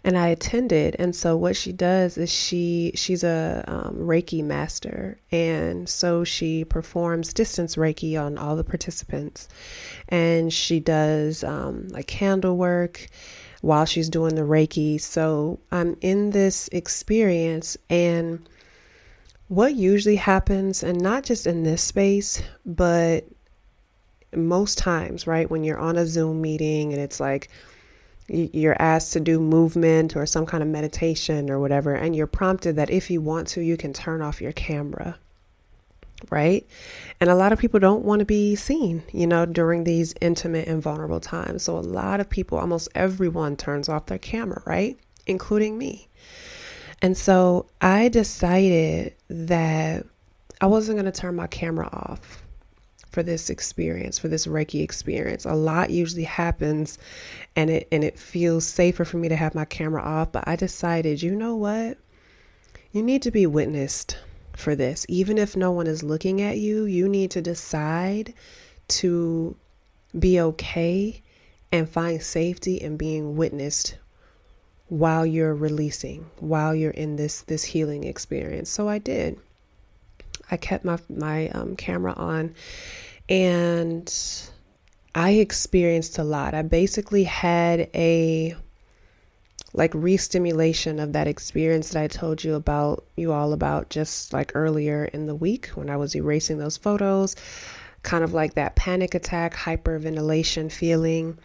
and 0.06 0.20
I 0.20 0.28
attended. 0.28 0.96
And 1.00 1.16
so 1.16 1.36
what 1.36 1.58
she 1.58 1.74
does 1.74 2.16
is 2.18 2.32
she 2.32 2.92
she's 2.94 3.24
a 3.24 3.64
um, 3.68 3.96
Reiki 3.98 4.44
master, 4.44 5.20
and 5.32 5.90
so 5.90 6.24
she 6.24 6.64
performs 6.64 7.34
distance 7.34 7.76
Reiki 7.76 8.18
on 8.22 8.38
all 8.38 8.56
the 8.56 8.64
participants, 8.64 9.50
and 10.08 10.54
she 10.54 10.80
does 10.80 11.44
um, 11.44 11.88
like 11.90 12.06
candle 12.06 12.56
work 12.56 13.08
while 13.62 13.86
she's 13.86 14.08
doing 14.08 14.36
the 14.36 14.44
Reiki. 14.44 15.02
So 15.02 15.60
I'm 15.72 15.98
in 16.00 16.30
this 16.30 16.70
experience 16.72 17.76
and. 17.90 18.48
What 19.48 19.76
usually 19.76 20.16
happens, 20.16 20.82
and 20.82 21.00
not 21.00 21.24
just 21.24 21.46
in 21.46 21.62
this 21.62 21.84
space, 21.84 22.42
but 22.66 23.26
most 24.36 24.80
times, 24.80 25.28
right, 25.28 25.48
when 25.48 25.64
you're 25.64 25.78
on 25.78 25.98
a 25.98 26.08
Zoom 26.08 26.42
meeting 26.42 26.94
and 26.94 27.00
it's 27.00 27.20
like, 27.20 27.50
you're 28.28 28.76
asked 28.80 29.14
to 29.14 29.20
do 29.20 29.40
movement 29.40 30.16
or 30.16 30.26
some 30.26 30.46
kind 30.46 30.64
of 30.64 30.70
meditation 30.70 31.50
or 31.50 31.60
whatever, 31.60 31.94
and 31.94 32.16
you're 32.16 32.28
prompted 32.28 32.76
that 32.78 32.90
if 32.90 33.10
you 33.10 33.22
want 33.22 33.48
to, 33.50 33.62
you 33.62 33.78
can 33.78 33.94
turn 33.94 34.22
off 34.22 34.42
your 34.42 34.52
camera. 34.52 35.18
Right? 36.32 36.66
And 37.20 37.30
a 37.30 37.36
lot 37.36 37.52
of 37.52 37.60
people 37.60 37.80
don't 37.80 38.06
want 38.06 38.20
to 38.20 38.26
be 38.26 38.56
seen, 38.56 39.04
you 39.12 39.28
know, 39.28 39.46
during 39.46 39.84
these 39.84 40.16
intimate 40.22 40.68
and 40.68 40.82
vulnerable 40.82 41.20
times. 41.20 41.64
So 41.64 41.78
a 41.78 41.80
lot 41.80 42.20
of 42.20 42.30
people, 42.30 42.58
almost 42.58 42.88
everyone, 42.96 43.58
turns 43.58 43.90
off 43.90 44.06
their 44.06 44.18
camera, 44.18 44.64
right? 44.66 44.98
Including 45.28 45.78
me. 45.78 46.08
And 47.02 47.18
so 47.18 47.68
I 47.82 48.08
decided 48.08 49.14
that 49.28 50.06
I 50.62 50.68
wasn't 50.68 50.96
going 50.96 51.12
to 51.12 51.20
turn 51.20 51.36
my 51.36 51.48
camera 51.48 51.90
off 51.92 52.45
for 53.16 53.24
this 53.24 53.50
experience, 53.50 54.20
for 54.20 54.28
this 54.28 54.46
Reiki 54.46 54.84
experience. 54.84 55.46
A 55.46 55.54
lot 55.54 55.90
usually 55.90 56.26
happens 56.26 56.98
and 57.56 57.70
it 57.70 57.88
and 57.90 58.04
it 58.04 58.20
feels 58.20 58.68
safer 58.68 59.06
for 59.06 59.16
me 59.16 59.30
to 59.30 59.38
have 59.38 59.56
my 59.56 59.64
camera 59.64 60.02
off, 60.02 60.34
but 60.34 60.46
I 60.46 60.58
decided, 60.58 61.24
you 61.24 61.34
know 61.34 61.56
what? 61.56 61.98
You 62.92 63.02
need 63.02 63.22
to 63.22 63.32
be 63.32 63.48
witnessed 63.48 64.18
for 64.58 64.76
this. 64.76 65.06
Even 65.08 65.38
if 65.38 65.56
no 65.56 65.72
one 65.72 65.88
is 65.88 66.04
looking 66.04 66.42
at 66.42 66.58
you, 66.58 66.84
you 66.84 67.08
need 67.08 67.32
to 67.32 67.42
decide 67.42 68.34
to 69.00 69.56
be 70.20 70.42
okay 70.42 71.22
and 71.72 71.90
find 71.90 72.22
safety 72.22 72.76
in 72.76 72.98
being 72.98 73.38
witnessed 73.38 73.96
while 74.90 75.26
you're 75.26 75.56
releasing, 75.56 76.30
while 76.40 76.76
you're 76.76 76.92
in 76.92 77.16
this 77.16 77.44
this 77.44 77.64
healing 77.64 78.04
experience. 78.04 78.70
So 78.70 78.90
I 78.90 78.98
did. 78.98 79.40
I 80.52 80.58
kept 80.58 80.84
my 80.84 81.00
my 81.10 81.48
um, 81.50 81.78
camera 81.78 82.14
on, 82.18 82.54
and 83.30 84.12
I 85.14 85.32
experienced 85.32 86.18
a 86.18 86.24
lot. 86.24 86.54
I 86.54 86.62
basically 86.62 87.24
had 87.24 87.90
a 87.96 88.56
like 89.74 89.94
re-stimulation 89.94 91.00
of 91.00 91.14
that 91.14 91.28
experience 91.28 91.90
that 91.90 92.02
I 92.02 92.08
told 92.08 92.44
you 92.44 92.56
about 92.56 93.06
you 93.18 93.34
all 93.34 93.52
about 93.52 93.90
just 93.90 94.32
like 94.32 94.54
earlier 94.56 95.06
in 95.06 95.26
the 95.26 95.36
week 95.36 95.68
when 95.76 95.90
I 95.90 95.98
was 95.98 96.16
erasing 96.16 96.60
those 96.60 96.78
photos, 96.78 97.36
kind 98.04 98.24
of 98.24 98.34
like 98.34 98.54
that 98.54 98.76
panic 98.76 99.16
attack, 99.16 99.54
hyperventilation 99.54 100.72
feeling. 100.72 101.38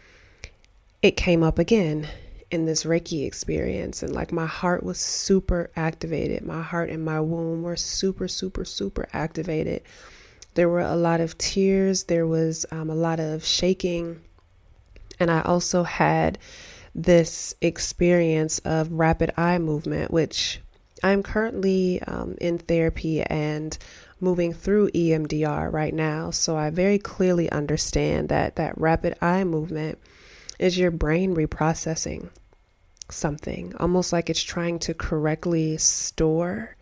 It 1.03 1.17
came 1.17 1.43
up 1.43 1.59
again 1.59 2.09
in 2.51 2.67
this 2.67 2.85
Reiki 2.85 3.27
experience 3.27 4.03
and 4.03 4.13
like 4.15 4.33
my 4.33 4.47
heart 4.47 4.83
was 4.83 4.99
super 4.99 5.71
activated. 5.75 6.45
My 6.45 6.63
heart 6.63 6.91
and 6.91 7.05
my 7.05 7.21
womb 7.21 7.63
were 7.63 7.77
super 7.77 8.29
super 8.29 8.65
super 8.65 9.09
activated 9.13 9.83
there 10.55 10.69
were 10.69 10.81
a 10.81 10.97
lot 10.97 11.21
of 11.21 11.39
tears, 11.39 12.05
there 12.05 12.27
was 12.27 12.67
um, 12.71 12.91
a 12.91 12.95
lot 12.95 13.21
of 13.21 13.45
shaking, 13.45 14.21
and 15.19 15.31
I 15.31 15.43
also 15.43 15.83
had 15.83 16.39
this 16.95 17.55
experience 17.61 18.59
of 18.61 18.91
rapid 18.91 19.33
eye 19.37 19.59
movement, 19.59 20.11
which 20.11 20.61
I'm 21.03 21.23
currently 21.23 22.03
um, 22.03 22.37
in 22.41 22.59
therapy 22.59 23.23
and 23.23 23.77
moving 24.21 24.53
through 24.53 24.91
EMDR 24.91 25.73
right 25.73 25.95
now. 25.95 26.31
So 26.31 26.57
I 26.57 26.71
very 26.71 26.99
clearly 26.99 27.51
understand 27.51 28.29
that 28.29 28.57
that 28.57 28.77
rapid 28.79 29.17
eye 29.23 29.45
movement 29.45 29.99
is 30.59 30.77
your 30.77 30.91
brain 30.91 31.35
reprocessing 31.35 32.29
something, 33.09 33.75
almost 33.79 34.13
like 34.13 34.29
it's 34.29 34.43
trying 34.43 34.79
to 34.81 34.95
correctly 34.95 35.79
store 35.79 36.77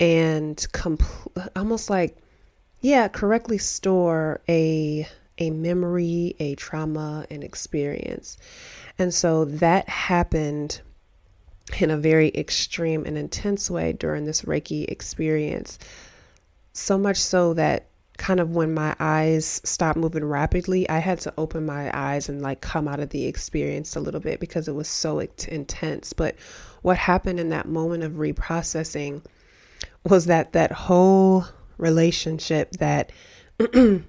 and 0.00 0.66
almost 1.56 1.88
like 1.88 2.16
yeah, 2.84 3.08
correctly 3.08 3.56
store 3.56 4.42
a 4.46 5.08
a 5.38 5.48
memory, 5.48 6.36
a 6.38 6.54
trauma, 6.56 7.24
an 7.30 7.42
experience. 7.42 8.36
And 8.98 9.12
so 9.12 9.46
that 9.46 9.88
happened 9.88 10.82
in 11.80 11.90
a 11.90 11.96
very 11.96 12.30
extreme 12.34 13.06
and 13.06 13.16
intense 13.16 13.70
way 13.70 13.94
during 13.94 14.26
this 14.26 14.42
Reiki 14.42 14.84
experience. 14.88 15.78
So 16.74 16.98
much 16.98 17.16
so 17.16 17.54
that 17.54 17.86
kind 18.18 18.38
of 18.38 18.50
when 18.50 18.74
my 18.74 18.94
eyes 19.00 19.62
stopped 19.64 19.98
moving 19.98 20.24
rapidly, 20.26 20.86
I 20.90 20.98
had 20.98 21.20
to 21.20 21.32
open 21.38 21.64
my 21.64 21.90
eyes 21.98 22.28
and 22.28 22.42
like 22.42 22.60
come 22.60 22.86
out 22.86 23.00
of 23.00 23.08
the 23.08 23.24
experience 23.24 23.96
a 23.96 24.00
little 24.00 24.20
bit 24.20 24.40
because 24.40 24.68
it 24.68 24.74
was 24.74 24.88
so 24.88 25.20
intense. 25.20 26.12
But 26.12 26.36
what 26.82 26.98
happened 26.98 27.40
in 27.40 27.48
that 27.48 27.66
moment 27.66 28.02
of 28.02 28.12
reprocessing 28.12 29.24
was 30.04 30.26
that 30.26 30.52
that 30.52 30.70
whole 30.70 31.46
relationship 31.78 32.72
that 32.72 33.12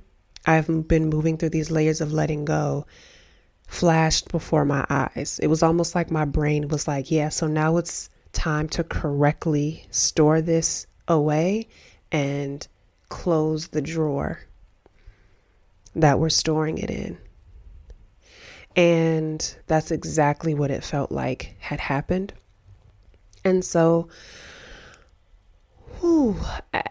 I've 0.46 0.88
been 0.88 1.10
moving 1.10 1.38
through 1.38 1.50
these 1.50 1.72
layers 1.72 2.02
of 2.02 2.14
letting 2.14 2.46
go 2.46 2.86
flashed 3.68 4.30
before 4.30 4.66
my 4.66 4.86
eyes. 4.90 5.40
It 5.42 5.48
was 5.48 5.64
almost 5.64 5.96
like 5.96 6.12
my 6.12 6.26
brain 6.26 6.68
was 6.68 6.88
like, 6.88 7.10
yeah, 7.12 7.30
so 7.30 7.48
now 7.48 7.78
it's 7.78 8.10
time 8.32 8.70
to 8.70 8.84
correctly 8.84 9.86
store 9.92 10.42
this 10.42 10.88
away 11.08 11.68
and 12.12 12.68
close 13.10 13.68
the 13.70 13.82
drawer 13.82 14.40
that 15.96 16.20
we're 16.20 16.30
storing 16.30 16.78
it 16.78 16.90
in. 16.90 17.18
And 18.76 19.56
that's 19.68 19.92
exactly 19.92 20.54
what 20.54 20.70
it 20.70 20.84
felt 20.84 21.12
like 21.12 21.56
had 21.60 21.80
happened. 21.80 22.34
And 23.46 23.64
so 23.64 24.10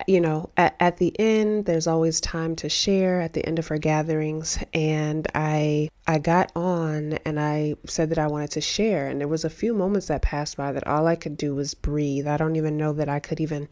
you 0.07 0.21
know, 0.21 0.51
at, 0.57 0.77
at 0.81 0.97
the 0.99 1.19
end, 1.19 1.67
there's 1.67 1.87
always 1.87 2.21
time 2.21 2.57
to 2.57 2.69
share 2.69 3.21
at 3.21 3.33
the 3.33 3.45
end 3.47 3.59
of 3.59 3.71
our 3.71 3.79
gatherings. 3.79 4.59
And 4.73 5.27
I, 5.35 5.89
I 6.07 6.19
got 6.19 6.53
on 6.55 7.15
and 7.25 7.41
I 7.41 7.75
said 7.87 8.11
that 8.11 8.19
I 8.19 8.27
wanted 8.27 8.53
to 8.53 8.61
share. 8.61 9.09
And 9.09 9.21
there 9.21 9.29
was 9.29 9.45
a 9.45 9.51
few 9.51 9.75
moments 9.75 10.09
that 10.09 10.23
passed 10.23 10.57
by 10.57 10.73
that 10.73 10.87
all 10.87 11.07
I 11.07 11.17
could 11.17 11.37
do 11.37 11.55
was 11.55 11.75
breathe. 11.75 12.27
I 12.27 12.37
don't 12.37 12.57
even 12.57 12.77
know 12.77 12.93
that 12.95 13.09
I 13.09 13.21
could 13.21 13.41
even 13.41 13.69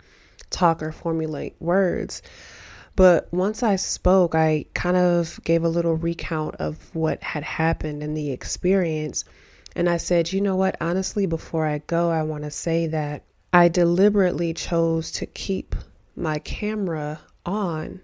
talk 0.50 0.82
or 0.82 0.92
formulate 0.92 1.56
words. 1.60 2.22
But 2.94 3.32
once 3.32 3.62
I 3.62 3.76
spoke, 3.76 4.34
I 4.34 4.66
kind 4.74 4.96
of 4.96 5.40
gave 5.44 5.64
a 5.64 5.68
little 5.68 5.96
recount 5.96 6.56
of 6.56 6.94
what 6.94 7.22
had 7.22 7.42
happened 7.42 8.02
and 8.02 8.16
the 8.16 8.30
experience. 8.30 9.24
And 9.74 9.88
I 9.88 9.96
said, 9.96 10.32
you 10.32 10.40
know 10.40 10.56
what? 10.56 10.76
Honestly, 10.80 11.24
before 11.26 11.66
I 11.66 11.78
go, 11.78 12.10
I 12.10 12.22
want 12.22 12.44
to 12.44 12.50
say 12.50 12.88
that 12.88 13.24
I 13.52 13.68
deliberately 13.68 14.54
chose 14.54 15.12
to 15.12 15.26
keep 15.26 15.74
my 16.16 16.38
camera 16.38 17.20
on 17.44 18.00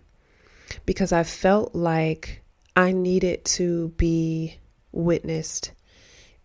because 0.84 1.12
I 1.12 1.22
felt 1.22 1.74
like 1.74 2.42
I 2.76 2.92
needed 2.92 3.44
to 3.46 3.88
be 3.96 4.58
witnessed 4.92 5.72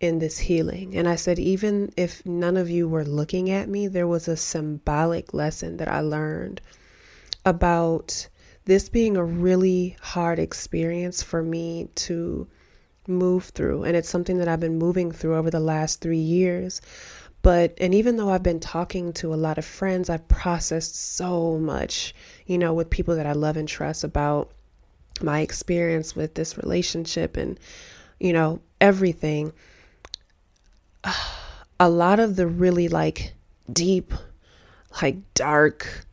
in 0.00 0.18
this 0.18 0.38
healing. 0.38 0.96
And 0.96 1.08
I 1.08 1.16
said, 1.16 1.38
even 1.38 1.92
if 1.96 2.24
none 2.26 2.56
of 2.56 2.70
you 2.70 2.88
were 2.88 3.04
looking 3.04 3.50
at 3.50 3.68
me, 3.68 3.88
there 3.88 4.06
was 4.06 4.26
a 4.26 4.36
symbolic 4.36 5.34
lesson 5.34 5.76
that 5.78 5.88
I 5.88 6.00
learned 6.00 6.60
about 7.44 8.28
this 8.64 8.88
being 8.88 9.16
a 9.16 9.24
really 9.24 9.96
hard 10.00 10.38
experience 10.38 11.22
for 11.22 11.42
me 11.42 11.88
to 11.94 12.46
move 13.06 13.44
through. 13.44 13.84
And 13.84 13.96
it's 13.96 14.08
something 14.08 14.38
that 14.38 14.48
I've 14.48 14.60
been 14.60 14.78
moving 14.78 15.12
through 15.12 15.36
over 15.36 15.50
the 15.50 15.60
last 15.60 16.00
three 16.00 16.16
years. 16.16 16.80
But, 17.44 17.76
and 17.76 17.94
even 17.94 18.16
though 18.16 18.30
I've 18.30 18.42
been 18.42 18.58
talking 18.58 19.12
to 19.14 19.34
a 19.34 19.36
lot 19.36 19.58
of 19.58 19.66
friends, 19.66 20.08
I've 20.08 20.26
processed 20.28 20.96
so 20.96 21.58
much, 21.58 22.14
you 22.46 22.56
know, 22.56 22.72
with 22.72 22.88
people 22.88 23.14
that 23.16 23.26
I 23.26 23.32
love 23.32 23.58
and 23.58 23.68
trust 23.68 24.02
about 24.02 24.50
my 25.20 25.40
experience 25.40 26.16
with 26.16 26.36
this 26.36 26.56
relationship 26.56 27.36
and, 27.36 27.60
you 28.18 28.32
know, 28.32 28.60
everything. 28.80 29.52
A 31.80 31.90
lot 31.90 32.18
of 32.18 32.36
the 32.36 32.46
really 32.46 32.88
like 32.88 33.34
deep, 33.70 34.14
like 35.02 35.16
dark, 35.34 36.06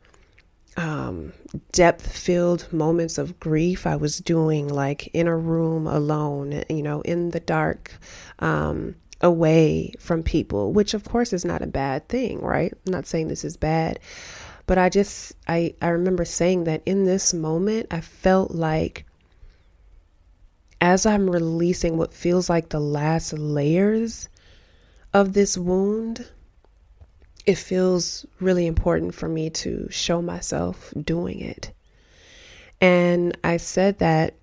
um, 0.76 1.32
depth 1.70 2.14
filled 2.14 2.70
moments 2.72 3.16
of 3.16 3.40
grief 3.40 3.86
I 3.86 3.96
was 3.96 4.18
doing 4.18 4.68
like 4.68 5.06
in 5.14 5.28
a 5.28 5.36
room 5.36 5.86
alone, 5.86 6.64
you 6.68 6.82
know, 6.82 7.00
in 7.02 7.30
the 7.30 7.40
dark. 7.40 7.92
Um, 8.40 8.96
away 9.22 9.94
from 9.98 10.22
people, 10.22 10.72
which 10.72 10.94
of 10.94 11.04
course 11.04 11.32
is 11.32 11.44
not 11.44 11.62
a 11.62 11.66
bad 11.66 12.08
thing, 12.08 12.40
right? 12.40 12.72
I'm 12.86 12.92
not 12.92 13.06
saying 13.06 13.28
this 13.28 13.44
is 13.44 13.56
bad, 13.56 14.00
but 14.66 14.78
I 14.78 14.88
just 14.88 15.34
I 15.46 15.74
I 15.80 15.88
remember 15.88 16.24
saying 16.24 16.64
that 16.64 16.82
in 16.86 17.04
this 17.04 17.32
moment 17.32 17.86
I 17.90 18.00
felt 18.00 18.50
like 18.50 19.06
as 20.80 21.06
I'm 21.06 21.30
releasing 21.30 21.96
what 21.96 22.12
feels 22.12 22.50
like 22.50 22.68
the 22.68 22.80
last 22.80 23.32
layers 23.32 24.28
of 25.14 25.32
this 25.32 25.56
wound, 25.56 26.28
it 27.46 27.56
feels 27.56 28.26
really 28.40 28.66
important 28.66 29.14
for 29.14 29.28
me 29.28 29.50
to 29.50 29.86
show 29.90 30.20
myself 30.20 30.92
doing 31.00 31.40
it. 31.40 31.70
And 32.80 33.38
I 33.44 33.58
said 33.58 34.00
that 34.00 34.34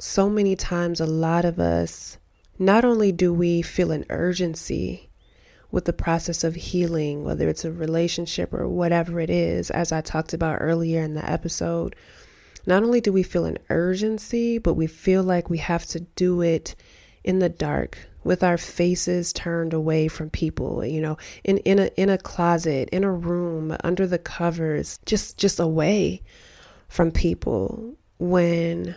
so 0.00 0.28
many 0.28 0.56
times, 0.56 1.00
a 1.00 1.06
lot 1.06 1.44
of 1.44 1.60
us 1.60 2.18
not 2.58 2.84
only 2.84 3.12
do 3.12 3.32
we 3.32 3.62
feel 3.62 3.90
an 3.90 4.04
urgency 4.10 5.10
with 5.70 5.86
the 5.86 5.92
process 5.92 6.44
of 6.44 6.54
healing, 6.54 7.24
whether 7.24 7.48
it's 7.48 7.64
a 7.64 7.72
relationship 7.72 8.52
or 8.52 8.68
whatever 8.68 9.20
it 9.20 9.30
is, 9.30 9.70
as 9.70 9.90
I 9.90 10.02
talked 10.02 10.34
about 10.34 10.58
earlier 10.60 11.02
in 11.02 11.14
the 11.14 11.28
episode, 11.28 11.96
not 12.66 12.82
only 12.82 13.00
do 13.00 13.12
we 13.12 13.22
feel 13.22 13.44
an 13.44 13.58
urgency, 13.70 14.58
but 14.58 14.74
we 14.74 14.86
feel 14.86 15.22
like 15.22 15.50
we 15.50 15.58
have 15.58 15.86
to 15.86 16.00
do 16.00 16.42
it 16.42 16.76
in 17.24 17.38
the 17.38 17.48
dark 17.48 17.98
with 18.24 18.42
our 18.42 18.58
faces 18.58 19.32
turned 19.32 19.72
away 19.72 20.06
from 20.08 20.30
people, 20.30 20.84
you 20.84 21.00
know, 21.00 21.16
in, 21.42 21.58
in 21.58 21.78
a 21.78 21.86
in 21.96 22.08
a 22.08 22.18
closet, 22.18 22.88
in 22.90 23.02
a 23.02 23.12
room, 23.12 23.76
under 23.82 24.06
the 24.06 24.18
covers, 24.18 24.98
just 25.06 25.38
just 25.38 25.58
away 25.58 26.22
from 26.88 27.10
people 27.10 27.96
when 28.18 28.94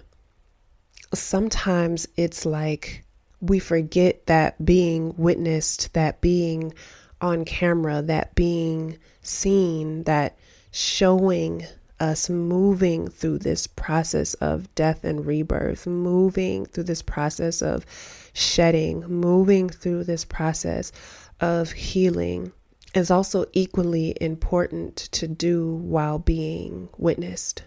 sometimes 1.13 2.07
it's 2.17 2.45
like 2.45 3.04
we 3.41 3.59
forget 3.59 4.25
that 4.27 4.63
being 4.63 5.13
witnessed, 5.17 5.93
that 5.93 6.21
being 6.21 6.73
on 7.21 7.45
camera, 7.45 8.01
that 8.01 8.35
being 8.35 8.97
seen, 9.21 10.03
that 10.03 10.37
showing 10.71 11.65
us 11.99 12.29
moving 12.29 13.07
through 13.07 13.39
this 13.39 13.67
process 13.67 14.33
of 14.35 14.73
death 14.75 15.03
and 15.03 15.25
rebirth, 15.25 15.87
moving 15.87 16.65
through 16.65 16.83
this 16.83 17.01
process 17.01 17.61
of 17.61 17.85
shedding, 18.33 19.01
moving 19.01 19.69
through 19.69 20.03
this 20.03 20.25
process 20.25 20.91
of 21.39 21.71
healing 21.71 22.51
is 22.93 23.11
also 23.11 23.45
equally 23.53 24.15
important 24.21 24.95
to 24.95 25.27
do 25.27 25.75
while 25.75 26.19
being 26.19 26.89
witnessed, 26.97 27.63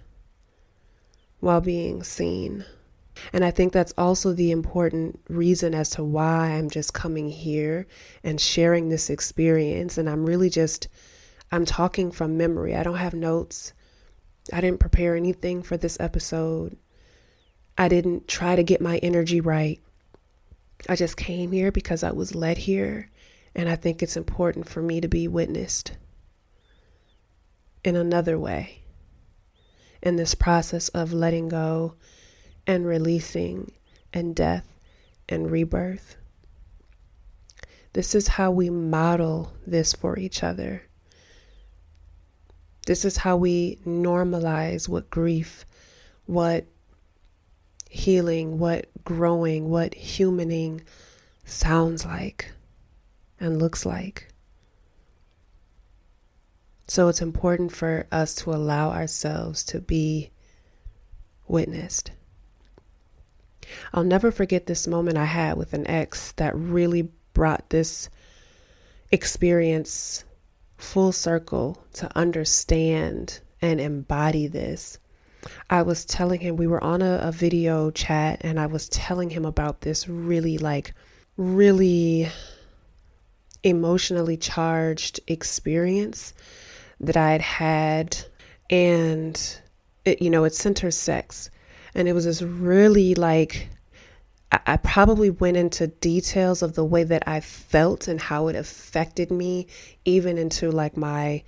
while 1.41 1.61
being 1.61 2.03
seen. 2.03 2.65
And 3.33 3.45
I 3.45 3.51
think 3.51 3.73
that's 3.73 3.95
also 3.99 4.33
the 4.33 4.51
important 4.51 5.21
reason 5.29 5.75
as 5.75 5.91
to 5.91 6.05
why 6.05 6.51
I'm 6.51 6.71
just 6.71 6.95
coming 6.95 7.29
here 7.29 7.87
and 8.25 8.41
sharing 8.41 8.89
this 8.89 9.11
experience. 9.11 9.99
And 9.99 10.09
I'm 10.09 10.27
really 10.27 10.51
just, 10.51 10.89
I'm 11.53 11.65
talking 11.65 12.11
from 12.11 12.37
memory. 12.37 12.75
I 12.75 12.83
don't 12.83 12.97
have 12.97 13.15
notes. 13.15 13.73
I 14.53 14.61
didn't 14.61 14.81
prepare 14.81 15.17
anything 15.17 15.63
for 15.63 15.77
this 15.77 15.99
episode. 16.01 16.77
I 17.77 17.89
didn't 17.89 18.29
try 18.29 18.57
to 18.57 18.63
get 18.63 18.81
my 18.81 18.99
energy 18.99 19.41
right. 19.41 19.81
I 20.89 20.97
just 20.97 21.17
came 21.17 21.53
here 21.53 21.73
because 21.73 22.03
I 22.03 22.13
was 22.13 22.35
led 22.35 22.59
here. 22.59 23.11
And 23.55 23.69
I 23.69 23.77
think 23.77 24.03
it's 24.03 24.17
important 24.17 24.69
for 24.69 24.83
me 24.83 25.01
to 25.01 25.09
be 25.09 25.27
witnessed 25.27 25.93
in 27.85 27.97
another 27.97 28.39
way 28.39 28.83
in 30.03 30.17
this 30.17 30.35
process 30.35 30.89
of 30.91 31.13
letting 31.13 31.49
go 31.49 31.95
and 32.69 32.87
releasing 32.87 33.73
and 34.13 34.37
death 34.37 34.67
and 35.29 35.51
rebirth. 35.51 36.17
This 37.95 38.15
is 38.15 38.29
how 38.29 38.51
we 38.51 38.69
model 38.69 39.55
this 39.67 39.95
for 39.95 40.19
each 40.19 40.43
other. 40.43 40.83
This 42.87 43.05
is 43.05 43.17
how 43.17 43.39
we 43.39 43.79
normalize 43.87 44.89
what 44.89 45.11
grief, 45.11 45.65
what 46.27 46.67
healing, 47.89 48.59
what 48.59 48.87
growing, 49.03 49.71
what 49.71 49.93
humaning 49.93 50.83
sounds 51.45 52.05
like 52.05 52.53
and 53.41 53.59
looks 53.59 53.87
like. 53.87 54.29
So 56.87 57.09
it's 57.09 57.23
important 57.23 57.73
for 57.73 58.07
us 58.13 58.35
to 58.37 58.51
allow 58.53 58.91
ourselves 58.91 59.65
to 59.65 59.81
be 59.81 60.31
witnessed. 61.47 62.11
I'll 63.93 64.05
never 64.05 64.31
forget 64.31 64.67
this 64.67 64.87
moment 64.87 65.19
I 65.19 65.25
had 65.25 65.57
with 65.57 65.73
an 65.75 65.87
ex 65.87 66.33
that 66.33 66.57
really 66.57 67.11
brought 67.35 67.71
this 67.71 68.09
experience 69.11 70.25
full 70.77 71.13
circle 71.13 71.83
to 71.93 72.11
understand 72.17 73.41
and 73.61 73.81
embody 73.81 74.47
this. 74.47 74.99
I 75.71 75.83
was 75.83 76.05
telling 76.05 76.41
him, 76.41 76.57
we 76.57 76.67
were 76.67 76.83
on 76.83 77.03
a, 77.03 77.21
a, 77.23 77.33
video 77.33 77.91
chat, 77.91 78.41
and 78.43 78.59
I 78.59 78.67
was 78.67 78.89
telling 78.89 79.31
him 79.31 79.45
about 79.45 79.83
this 79.83 80.09
really, 80.09 80.59
like, 80.59 80.95
really 81.37 82.29
emotionally 83.63 84.37
charged 84.37 85.21
experience 85.27 86.35
that 87.01 87.17
I 87.17 87.33
had 87.33 87.41
had. 87.41 88.17
And, 88.71 89.61
it, 90.05 90.21
you 90.21 90.31
know, 90.31 90.45
it 90.45 90.55
centers 90.55 90.97
sex. 90.97 91.51
And 91.95 92.09
it 92.09 92.13
was 92.13 92.25
this 92.25 92.43
really 92.43 93.15
like, 93.15 93.69
I, 94.51 94.79
probably 94.79 95.31
went 95.31 95.57
into 95.57 95.89
details 95.89 96.63
of 96.63 96.75
the 96.75 96.85
way 96.85 97.05
that 97.05 97.27
I 97.27 97.41
felt 97.41 98.09
and 98.09 98.21
how 98.21 98.49
it 98.49 98.57
affected 98.57 99.31
me, 99.31 99.67
even 100.05 100.39
into 100.39 100.71
like 100.71 100.97
my, 100.97 101.43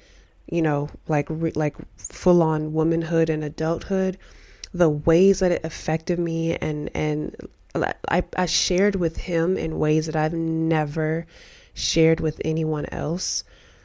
you 0.46 0.61
know, 0.61 0.90
like, 1.09 1.26
re, 1.31 1.53
like 1.55 1.76
full 1.96 2.42
on 2.42 2.72
womanhood 2.72 3.31
and 3.31 3.42
adulthood 3.42 4.18
the 4.72 4.88
ways 4.88 5.40
that 5.40 5.50
it 5.50 5.64
affected 5.64 6.16
me 6.16 6.57
and 6.59 6.88
and 6.94 7.35
I, 7.74 8.24
I 8.37 8.46
shared 8.46 8.96
with 8.96 9.16
him 9.16 9.57
in 9.57 9.79
ways 9.79 10.07
that 10.07 10.16
I've 10.16 10.33
never 10.33 11.26
shared 11.72 12.18
with 12.18 12.40
anyone 12.44 12.87
else. 12.87 13.44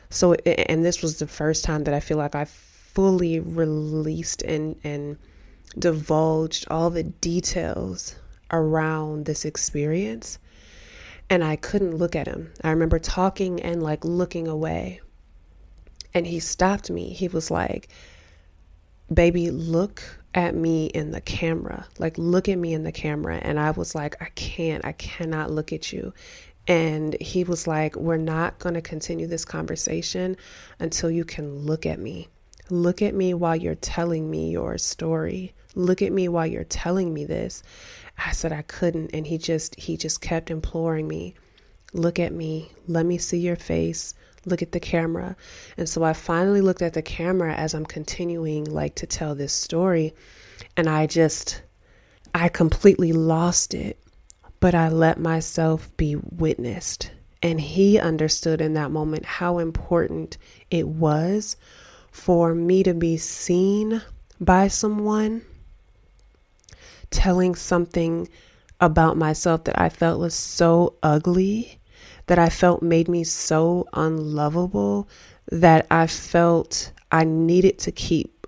So, 0.09 0.33
and 0.33 0.83
this 0.83 1.03
was 1.03 1.19
the 1.19 1.27
first 1.27 1.63
time 1.63 1.83
that 1.83 1.93
I 1.93 1.99
feel 1.99 2.17
like 2.17 2.33
I 2.33 2.45
fully 2.45 3.39
released 3.39 4.41
and, 4.41 4.75
and 4.83 5.17
divulged 5.77 6.65
all 6.69 6.89
the 6.89 7.03
details 7.03 8.15
around 8.51 9.25
this 9.25 9.45
experience. 9.45 10.39
And 11.29 11.43
I 11.43 11.55
couldn't 11.55 11.95
look 11.97 12.15
at 12.15 12.27
him. 12.27 12.51
I 12.63 12.69
remember 12.69 12.99
talking 12.99 13.61
and 13.61 13.81
like 13.81 14.05
looking 14.05 14.47
away. 14.47 15.01
And 16.13 16.25
he 16.25 16.39
stopped 16.39 16.89
me. 16.89 17.09
He 17.09 17.27
was 17.27 17.49
like, 17.51 17.89
Baby, 19.13 19.51
look 19.51 20.01
at 20.33 20.55
me 20.55 20.87
in 20.87 21.11
the 21.11 21.21
camera. 21.21 21.85
Like, 21.99 22.17
look 22.17 22.49
at 22.49 22.57
me 22.57 22.73
in 22.73 22.83
the 22.83 22.91
camera. 22.91 23.37
And 23.37 23.59
I 23.59 23.71
was 23.71 23.93
like, 23.93 24.19
I 24.21 24.29
can't, 24.35 24.83
I 24.83 24.93
cannot 24.93 25.51
look 25.51 25.71
at 25.71 25.93
you. 25.93 26.13
And 26.67 27.15
he 27.21 27.43
was 27.43 27.67
like, 27.67 27.95
We're 27.95 28.17
not 28.17 28.59
going 28.59 28.75
to 28.75 28.81
continue 28.81 29.27
this 29.27 29.45
conversation 29.45 30.37
until 30.79 31.11
you 31.11 31.25
can 31.25 31.59
look 31.65 31.85
at 31.85 31.99
me. 31.99 32.27
Look 32.69 33.01
at 33.01 33.13
me 33.13 33.33
while 33.33 33.55
you're 33.55 33.75
telling 33.75 34.29
me 34.29 34.51
your 34.51 34.77
story. 34.77 35.53
Look 35.75 36.01
at 36.01 36.11
me 36.11 36.27
while 36.27 36.47
you're 36.47 36.63
telling 36.63 37.13
me 37.13 37.25
this. 37.25 37.63
I 38.17 38.31
said 38.31 38.51
I 38.51 38.63
couldn't. 38.63 39.11
And 39.13 39.27
he 39.27 39.37
just, 39.37 39.79
he 39.79 39.97
just 39.97 40.21
kept 40.21 40.49
imploring 40.49 41.07
me, 41.07 41.35
Look 41.93 42.19
at 42.19 42.33
me. 42.33 42.71
Let 42.87 43.05
me 43.05 43.17
see 43.17 43.37
your 43.37 43.55
face 43.55 44.13
look 44.45 44.61
at 44.61 44.71
the 44.71 44.79
camera. 44.79 45.35
And 45.77 45.89
so 45.89 46.03
I 46.03 46.13
finally 46.13 46.61
looked 46.61 46.81
at 46.81 46.93
the 46.93 47.01
camera 47.01 47.53
as 47.53 47.73
I'm 47.73 47.85
continuing 47.85 48.65
like 48.65 48.95
to 48.95 49.07
tell 49.07 49.35
this 49.35 49.53
story 49.53 50.13
and 50.77 50.87
I 50.87 51.07
just 51.07 51.61
I 52.33 52.49
completely 52.49 53.11
lost 53.11 53.73
it. 53.73 53.99
But 54.59 54.75
I 54.75 54.89
let 54.89 55.19
myself 55.19 55.95
be 55.97 56.15
witnessed. 56.15 57.11
And 57.41 57.61
he 57.61 57.99
understood 57.99 58.61
in 58.61 58.73
that 58.73 58.89
moment 58.89 59.25
how 59.25 59.59
important 59.59 60.37
it 60.71 60.87
was 60.87 61.55
for 62.15 62.55
me 62.55 62.81
to 62.81 62.93
be 62.93 63.17
seen 63.17 64.01
by 64.39 64.69
someone 64.69 65.41
telling 67.11 67.53
something 67.53 68.27
about 68.79 69.17
myself 69.17 69.65
that 69.65 69.79
I 69.79 69.89
felt 69.89 70.21
was 70.21 70.33
so 70.33 70.95
ugly 71.03 71.77
that 72.27 72.39
I 72.39 72.47
felt 72.47 72.81
made 72.81 73.09
me 73.09 73.25
so 73.25 73.85
unlovable 73.91 75.09
that 75.51 75.85
I 75.91 76.07
felt 76.07 76.93
I 77.11 77.25
needed 77.25 77.77
to 77.79 77.91
keep 77.91 78.47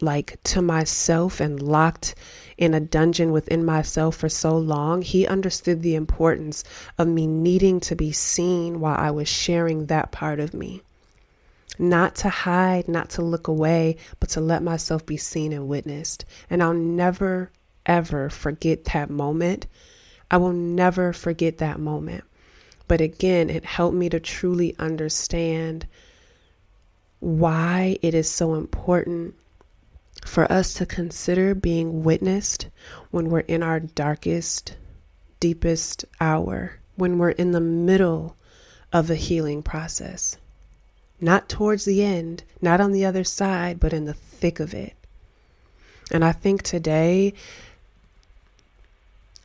like 0.00 0.42
to 0.44 0.62
myself 0.62 1.38
and 1.38 1.62
locked 1.62 2.14
in 2.56 2.72
a 2.72 2.80
dungeon 2.80 3.30
within 3.30 3.62
myself 3.62 4.16
for 4.16 4.30
so 4.30 4.56
long. 4.56 5.02
He 5.02 5.26
understood 5.26 5.82
the 5.82 5.94
importance 5.94 6.64
of 6.96 7.08
me 7.08 7.26
needing 7.26 7.78
to 7.80 7.94
be 7.94 8.10
seen 8.10 8.80
while 8.80 8.96
I 8.96 9.10
was 9.10 9.28
sharing 9.28 9.86
that 9.86 10.12
part 10.12 10.40
of 10.40 10.54
me. 10.54 10.82
Not 11.78 12.14
to 12.16 12.28
hide, 12.28 12.86
not 12.88 13.10
to 13.10 13.22
look 13.22 13.48
away, 13.48 13.96
but 14.20 14.28
to 14.30 14.40
let 14.40 14.62
myself 14.62 15.06
be 15.06 15.16
seen 15.16 15.52
and 15.52 15.68
witnessed. 15.68 16.24
And 16.50 16.62
I'll 16.62 16.74
never, 16.74 17.50
ever 17.86 18.28
forget 18.28 18.84
that 18.86 19.10
moment. 19.10 19.66
I 20.30 20.36
will 20.36 20.52
never 20.52 21.12
forget 21.12 21.58
that 21.58 21.80
moment. 21.80 22.24
But 22.88 23.00
again, 23.00 23.48
it 23.48 23.64
helped 23.64 23.96
me 23.96 24.08
to 24.10 24.20
truly 24.20 24.76
understand 24.78 25.86
why 27.20 27.96
it 28.02 28.14
is 28.14 28.28
so 28.28 28.54
important 28.54 29.34
for 30.26 30.50
us 30.50 30.74
to 30.74 30.86
consider 30.86 31.54
being 31.54 32.02
witnessed 32.02 32.68
when 33.10 33.30
we're 33.30 33.40
in 33.40 33.62
our 33.62 33.80
darkest, 33.80 34.76
deepest 35.40 36.04
hour, 36.20 36.80
when 36.96 37.18
we're 37.18 37.30
in 37.30 37.52
the 37.52 37.60
middle 37.60 38.36
of 38.92 39.10
a 39.10 39.14
healing 39.14 39.62
process. 39.62 40.36
Not 41.22 41.48
towards 41.48 41.84
the 41.84 42.02
end, 42.02 42.42
not 42.60 42.80
on 42.80 42.90
the 42.90 43.04
other 43.04 43.22
side, 43.22 43.78
but 43.78 43.92
in 43.92 44.06
the 44.06 44.12
thick 44.12 44.58
of 44.58 44.74
it. 44.74 44.94
And 46.10 46.24
I 46.24 46.32
think 46.32 46.62
today 46.62 47.32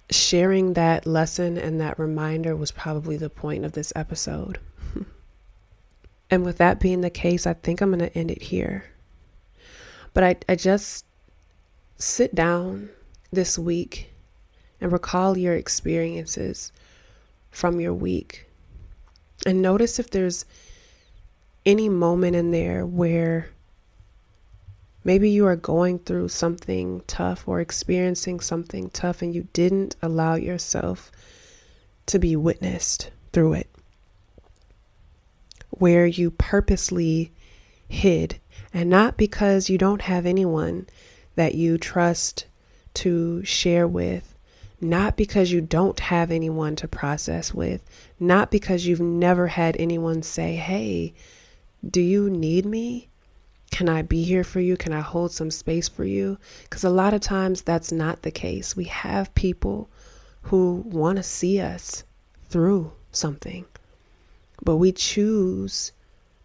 sharing 0.09 0.73
that 0.73 1.05
lesson 1.05 1.55
and 1.57 1.79
that 1.79 1.99
reminder 1.99 2.55
was 2.55 2.71
probably 2.71 3.15
the 3.15 3.29
point 3.29 3.63
of 3.63 3.73
this 3.73 3.93
episode. 3.95 4.59
and 6.31 6.43
with 6.43 6.57
that 6.57 6.79
being 6.79 7.01
the 7.01 7.11
case, 7.11 7.45
I 7.45 7.53
think 7.53 7.79
I'm 7.79 7.91
going 7.91 7.99
to 7.99 8.17
end 8.17 8.31
it 8.31 8.41
here. 8.41 8.85
But 10.15 10.23
I, 10.23 10.35
I 10.49 10.55
just 10.55 11.05
sit 11.99 12.33
down 12.33 12.89
this 13.31 13.59
week 13.59 14.11
and 14.81 14.91
recall 14.91 15.37
your 15.37 15.55
experiences 15.55 16.71
from 17.51 17.79
your 17.79 17.93
week 17.93 18.47
and 19.45 19.61
notice 19.61 19.99
if 19.99 20.09
there's 20.09 20.45
any 21.67 21.89
moment 21.89 22.35
in 22.35 22.49
there 22.49 22.83
where 22.85 23.49
Maybe 25.07 25.29
you 25.29 25.45
are 25.45 25.55
going 25.55 25.99
through 25.99 26.27
something 26.27 27.01
tough 27.07 27.47
or 27.47 27.61
experiencing 27.61 28.41
something 28.41 28.89
tough 28.89 29.21
and 29.21 29.33
you 29.33 29.47
didn't 29.53 29.95
allow 30.01 30.35
yourself 30.35 31.13
to 32.07 32.19
be 32.19 32.35
witnessed 32.35 33.09
through 33.31 33.53
it. 33.53 33.69
Where 35.69 36.05
you 36.05 36.31
purposely 36.31 37.31
hid, 37.87 38.41
and 38.73 38.89
not 38.89 39.15
because 39.15 39.69
you 39.69 39.77
don't 39.77 40.01
have 40.01 40.25
anyone 40.25 40.87
that 41.35 41.55
you 41.55 41.77
trust 41.77 42.45
to 42.95 43.45
share 43.45 43.87
with, 43.87 44.35
not 44.81 45.15
because 45.15 45.53
you 45.53 45.61
don't 45.61 46.01
have 46.01 46.31
anyone 46.31 46.75
to 46.75 46.85
process 46.85 47.53
with, 47.53 47.81
not 48.19 48.51
because 48.51 48.85
you've 48.85 48.99
never 48.99 49.47
had 49.47 49.77
anyone 49.77 50.21
say, 50.21 50.57
Hey, 50.57 51.13
do 51.87 52.01
you 52.01 52.29
need 52.29 52.65
me? 52.65 53.09
Can 53.71 53.89
I 53.89 54.01
be 54.01 54.23
here 54.23 54.43
for 54.43 54.59
you? 54.59 54.77
Can 54.77 54.93
I 54.93 55.01
hold 55.01 55.31
some 55.31 55.51
space 55.51 55.87
for 55.87 56.05
you? 56.05 56.37
Because 56.63 56.83
a 56.83 56.89
lot 56.89 57.13
of 57.13 57.21
times 57.21 57.61
that's 57.61 57.91
not 57.91 58.21
the 58.21 58.31
case. 58.31 58.75
We 58.75 58.85
have 58.85 59.35
people 59.35 59.89
who 60.43 60.83
want 60.85 61.17
to 61.17 61.23
see 61.23 61.59
us 61.59 62.03
through 62.49 62.93
something, 63.11 63.65
but 64.63 64.77
we 64.77 64.91
choose 64.91 65.91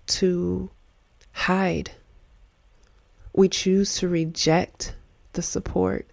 to 0.07 0.71
hide. 1.33 1.93
We 3.33 3.49
choose 3.49 3.97
to 3.97 4.09
reject 4.09 4.95
the 5.33 5.43
support. 5.43 6.07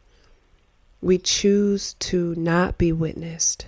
We 1.01 1.17
choose 1.17 1.95
to 1.95 2.35
not 2.35 2.77
be 2.77 2.91
witnessed. 2.91 3.65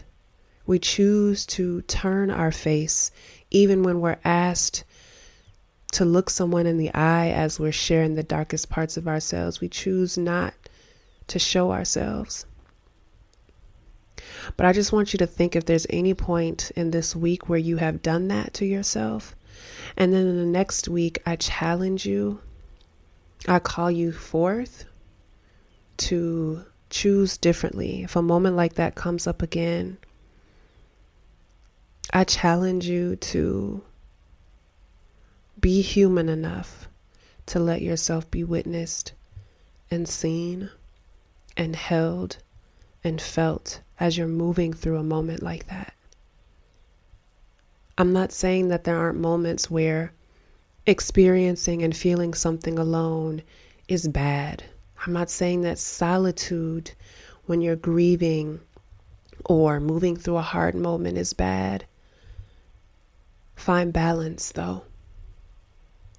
We 0.66 0.80
choose 0.80 1.46
to 1.48 1.82
turn 1.84 2.30
our 2.30 2.52
face 2.52 3.12
even 3.50 3.84
when 3.84 4.00
we're 4.00 4.20
asked 4.24 4.84
to 5.92 6.06
look 6.06 6.30
someone 6.30 6.66
in 6.66 6.78
the 6.78 6.94
eye 6.94 7.30
as 7.30 7.60
we're 7.60 7.72
sharing 7.72 8.16
the 8.16 8.24
darkest 8.24 8.70
parts 8.70 8.98
of 8.98 9.08
ourselves. 9.08 9.60
We 9.60 9.70
choose 9.70 10.18
not 10.18 10.54
to 11.28 11.40
show 11.40 11.72
ourselves. 11.72 12.46
But 14.58 14.66
I 14.66 14.74
just 14.74 14.92
want 14.92 15.14
you 15.14 15.18
to 15.18 15.28
think 15.28 15.56
if 15.56 15.66
there's 15.66 15.88
any 15.90 16.14
point 16.14 16.72
in 16.76 16.92
this 16.92 17.16
week 17.16 17.50
where 17.50 17.60
you 17.60 17.78
have 17.78 18.02
done 18.02 18.28
that 18.30 18.54
to 18.56 18.66
yourself. 18.66 19.36
And 19.98 20.14
then 20.14 20.28
in 20.28 20.38
the 20.38 20.46
next 20.46 20.88
week, 20.88 21.22
I 21.26 21.36
challenge 21.36 22.06
you, 22.06 22.40
I 23.48 23.60
call 23.60 23.92
you 23.92 24.12
forth 24.12 24.86
to 25.98 26.66
choose 26.90 27.38
differently. 27.38 28.04
If 28.04 28.16
a 28.16 28.22
moment 28.22 28.56
like 28.56 28.76
that 28.76 28.96
comes 28.96 29.28
up 29.28 29.42
again, 29.42 29.98
I 32.14 32.24
challenge 32.24 32.88
you 32.88 33.16
to 33.18 33.84
be 35.62 35.82
human 35.82 36.28
enough 36.28 36.89
to 37.45 37.60
let 37.60 37.82
yourself 37.82 38.30
be 38.32 38.43
witnessed 38.43 39.13
and 39.89 40.08
seen 40.08 40.69
and 41.56 41.76
held 41.76 42.38
and 43.04 43.21
felt 43.21 43.82
as 44.00 44.17
you're 44.17 44.28
moving 44.28 44.74
through 44.74 44.97
a 44.97 45.04
moment 45.04 45.43
like 45.43 45.67
that. 45.67 45.93
I'm 47.97 48.13
not 48.13 48.32
saying 48.32 48.69
that 48.69 48.84
there 48.84 48.97
aren't 48.97 49.19
moments 49.19 49.69
where 49.69 50.13
experiencing 50.88 51.84
and 51.84 51.95
feeling 51.95 52.34
something 52.34 52.80
alone 52.80 53.43
is 53.88 54.08
bad. 54.08 54.63
I'm 55.06 55.13
not 55.13 55.30
saying 55.30 55.62
that 55.62 55.78
solitude 55.78 56.91
when 57.45 57.62
you're 57.62 57.76
grieving 57.76 58.60
or 59.45 59.80
moving 59.80 60.15
through 60.15 60.38
a 60.38 60.41
hard 60.41 60.76
moment 60.76 61.17
is 61.17 61.34
bad. 61.34 61.86
Find 63.56 63.91
balance, 63.93 64.52
though. 64.52 64.84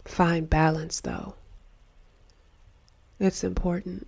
Find 0.04 0.48
balance, 0.48 1.00
though. 1.00 1.34
It's 3.18 3.44
important. 3.44 4.06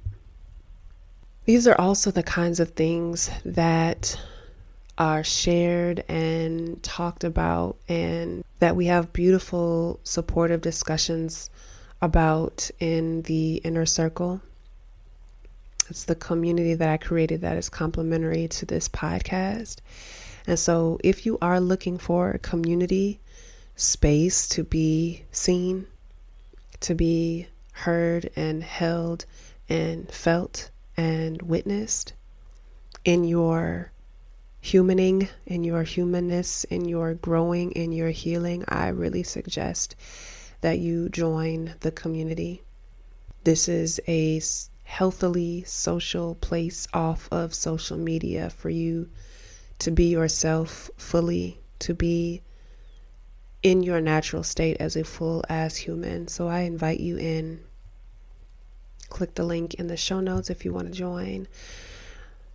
These 1.44 1.68
are 1.68 1.80
also 1.80 2.10
the 2.10 2.22
kinds 2.22 2.58
of 2.58 2.70
things 2.70 3.30
that 3.44 4.18
are 4.96 5.22
shared 5.22 6.04
and 6.08 6.82
talked 6.82 7.24
about, 7.24 7.76
and 7.88 8.44
that 8.60 8.76
we 8.76 8.86
have 8.86 9.12
beautiful, 9.12 10.00
supportive 10.04 10.60
discussions 10.60 11.50
about 12.00 12.70
in 12.80 13.22
the 13.22 13.56
inner 13.56 13.86
circle. 13.86 14.40
It's 15.88 16.04
the 16.04 16.14
community 16.14 16.74
that 16.74 16.88
I 16.88 16.96
created 16.96 17.42
that 17.42 17.56
is 17.56 17.68
complementary 17.68 18.48
to 18.48 18.66
this 18.66 18.88
podcast. 18.88 19.76
And 20.46 20.58
so, 20.58 20.98
if 21.04 21.26
you 21.26 21.38
are 21.42 21.60
looking 21.60 21.98
for 21.98 22.30
a 22.30 22.38
community 22.38 23.20
space 23.76 24.48
to 24.48 24.64
be 24.64 25.24
seen, 25.30 25.86
to 26.80 26.94
be 26.94 27.48
heard 27.72 28.30
and 28.36 28.62
held 28.62 29.26
and 29.68 30.10
felt 30.10 30.70
and 30.96 31.42
witnessed 31.42 32.12
in 33.04 33.24
your 33.24 33.90
humaning, 34.62 35.28
in 35.46 35.62
your 35.64 35.82
humanness, 35.82 36.64
in 36.64 36.86
your 36.86 37.14
growing, 37.14 37.72
in 37.72 37.92
your 37.92 38.10
healing, 38.10 38.64
I 38.68 38.88
really 38.88 39.22
suggest 39.22 39.94
that 40.62 40.78
you 40.78 41.10
join 41.10 41.74
the 41.80 41.90
community. 41.90 42.62
This 43.44 43.68
is 43.68 44.00
a 44.08 44.40
healthily 44.84 45.64
social 45.64 46.36
place 46.36 46.86
off 46.94 47.28
of 47.30 47.52
social 47.52 47.98
media 47.98 48.48
for 48.48 48.70
you 48.70 49.10
to 49.80 49.90
be 49.90 50.04
yourself 50.04 50.90
fully, 50.96 51.60
to 51.80 51.92
be 51.92 52.40
in 53.64 53.82
your 53.82 54.00
natural 54.00 54.42
state 54.42 54.76
as 54.78 54.94
a 54.94 55.02
full 55.02 55.42
ass 55.48 55.74
human. 55.74 56.28
So 56.28 56.46
I 56.46 56.60
invite 56.60 57.00
you 57.00 57.16
in. 57.16 57.60
Click 59.08 59.34
the 59.34 59.44
link 59.44 59.74
in 59.74 59.86
the 59.88 59.96
show 59.96 60.20
notes 60.20 60.50
if 60.50 60.64
you 60.64 60.72
want 60.72 60.88
to 60.88 60.92
join. 60.92 61.48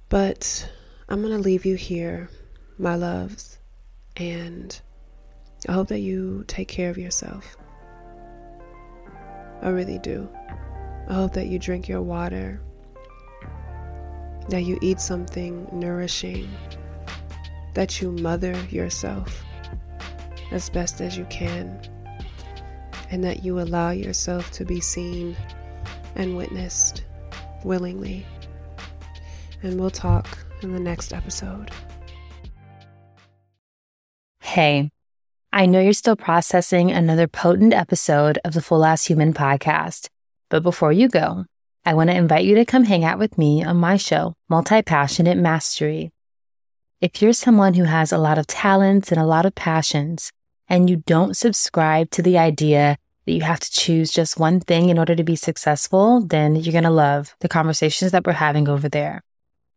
But 0.07 0.71
I'm 1.09 1.21
going 1.21 1.35
to 1.35 1.39
leave 1.39 1.65
you 1.65 1.75
here, 1.75 2.29
my 2.77 2.95
loves, 2.95 3.57
and 4.15 4.79
I 5.67 5.73
hope 5.73 5.87
that 5.89 5.99
you 5.99 6.45
take 6.47 6.67
care 6.67 6.89
of 6.89 6.97
yourself. 6.97 7.57
I 9.61 9.69
really 9.69 9.99
do. 9.99 10.29
I 11.07 11.13
hope 11.13 11.33
that 11.33 11.47
you 11.47 11.57
drink 11.57 11.87
your 11.87 12.01
water, 12.01 12.61
that 14.49 14.61
you 14.61 14.77
eat 14.81 14.99
something 14.99 15.67
nourishing, 15.71 16.49
that 17.73 17.99
you 17.99 18.11
mother 18.11 18.55
yourself 18.69 19.43
as 20.51 20.69
best 20.69 21.01
as 21.01 21.17
you 21.17 21.25
can, 21.25 21.79
and 23.11 23.23
that 23.23 23.43
you 23.43 23.59
allow 23.59 23.91
yourself 23.91 24.51
to 24.51 24.65
be 24.65 24.79
seen 24.79 25.35
and 26.15 26.35
witnessed 26.35 27.03
willingly. 27.63 28.25
And 29.63 29.79
we'll 29.79 29.89
talk 29.89 30.37
in 30.61 30.73
the 30.73 30.79
next 30.79 31.13
episode. 31.13 31.71
Hey, 34.41 34.89
I 35.51 35.65
know 35.65 35.81
you're 35.81 35.93
still 35.93 36.15
processing 36.15 36.91
another 36.91 37.27
potent 37.27 37.73
episode 37.73 38.39
of 38.43 38.53
the 38.53 38.61
Full 38.61 38.85
Ass 38.85 39.05
Human 39.05 39.33
podcast, 39.33 40.07
but 40.49 40.63
before 40.63 40.91
you 40.91 41.07
go, 41.07 41.45
I 41.85 41.93
want 41.93 42.09
to 42.09 42.15
invite 42.15 42.45
you 42.45 42.55
to 42.55 42.65
come 42.65 42.83
hang 42.83 43.03
out 43.03 43.19
with 43.19 43.37
me 43.37 43.63
on 43.63 43.77
my 43.77 43.97
show, 43.97 44.35
Multi 44.49 44.81
Passionate 44.81 45.37
Mastery. 45.37 46.11
If 47.01 47.21
you're 47.21 47.33
someone 47.33 47.75
who 47.75 47.85
has 47.85 48.11
a 48.11 48.17
lot 48.17 48.37
of 48.37 48.47
talents 48.47 49.11
and 49.11 49.19
a 49.19 49.25
lot 49.25 49.45
of 49.45 49.55
passions, 49.55 50.31
and 50.69 50.89
you 50.89 50.97
don't 51.05 51.35
subscribe 51.35 52.11
to 52.11 52.21
the 52.21 52.37
idea 52.37 52.97
that 53.25 53.33
you 53.33 53.41
have 53.41 53.59
to 53.59 53.71
choose 53.71 54.11
just 54.11 54.39
one 54.39 54.59
thing 54.59 54.89
in 54.89 54.97
order 54.97 55.15
to 55.15 55.23
be 55.23 55.35
successful, 55.35 56.21
then 56.21 56.55
you're 56.55 56.71
going 56.71 56.83
to 56.83 56.89
love 56.89 57.35
the 57.39 57.49
conversations 57.49 58.11
that 58.11 58.25
we're 58.25 58.33
having 58.33 58.69
over 58.69 58.87
there. 58.87 59.21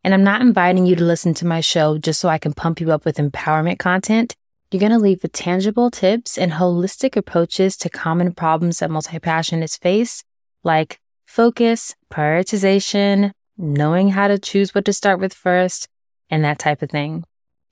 And 0.04 0.14
I'm 0.14 0.24
not 0.24 0.40
inviting 0.40 0.86
you 0.86 0.96
to 0.96 1.04
listen 1.04 1.32
to 1.34 1.46
my 1.46 1.60
show 1.60 1.98
just 1.98 2.20
so 2.20 2.28
I 2.28 2.38
can 2.38 2.52
pump 2.52 2.80
you 2.80 2.92
up 2.92 3.04
with 3.04 3.16
empowerment 3.16 3.78
content. 3.78 4.34
You're 4.70 4.80
going 4.80 4.92
to 4.92 4.98
leave 4.98 5.22
with 5.22 5.32
tangible 5.32 5.90
tips 5.90 6.38
and 6.38 6.52
holistic 6.52 7.16
approaches 7.16 7.76
to 7.78 7.90
common 7.90 8.32
problems 8.32 8.78
that 8.78 8.90
multi 8.90 9.18
passionates 9.18 9.78
face, 9.78 10.24
like 10.64 10.98
focus, 11.26 11.94
prioritization, 12.10 13.32
knowing 13.56 14.10
how 14.10 14.28
to 14.28 14.38
choose 14.38 14.74
what 14.74 14.84
to 14.86 14.92
start 14.92 15.20
with 15.20 15.34
first, 15.34 15.88
and 16.30 16.42
that 16.42 16.58
type 16.58 16.82
of 16.82 16.90
thing. 16.90 17.24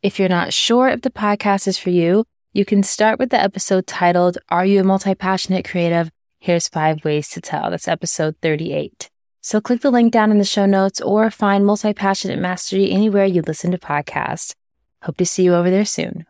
If 0.02 0.18
you're 0.18 0.28
not 0.28 0.52
sure 0.52 0.88
if 0.88 1.00
the 1.00 1.11
podcast 1.11 1.66
is 1.66 1.78
for 1.78 1.90
you, 1.90 2.24
you 2.52 2.64
can 2.64 2.82
start 2.82 3.20
with 3.20 3.30
the 3.30 3.40
episode 3.40 3.86
titled, 3.86 4.38
Are 4.48 4.66
You 4.66 4.80
a 4.80 4.84
Multi 4.84 5.14
Passionate 5.14 5.64
Creative? 5.64 6.10
Here's 6.40 6.68
five 6.68 7.04
ways 7.04 7.28
to 7.28 7.40
tell. 7.40 7.70
That's 7.70 7.86
episode 7.86 8.34
38. 8.42 9.08
So 9.40 9.60
click 9.60 9.82
the 9.82 9.90
link 9.90 10.12
down 10.12 10.32
in 10.32 10.38
the 10.38 10.44
show 10.44 10.66
notes 10.66 11.00
or 11.00 11.30
find 11.30 11.64
Multi 11.64 11.92
Passionate 11.94 12.40
Mastery 12.40 12.90
anywhere 12.90 13.24
you 13.24 13.42
listen 13.42 13.70
to 13.70 13.78
podcasts. 13.78 14.56
Hope 15.02 15.16
to 15.18 15.26
see 15.26 15.44
you 15.44 15.54
over 15.54 15.70
there 15.70 15.84
soon. 15.84 16.26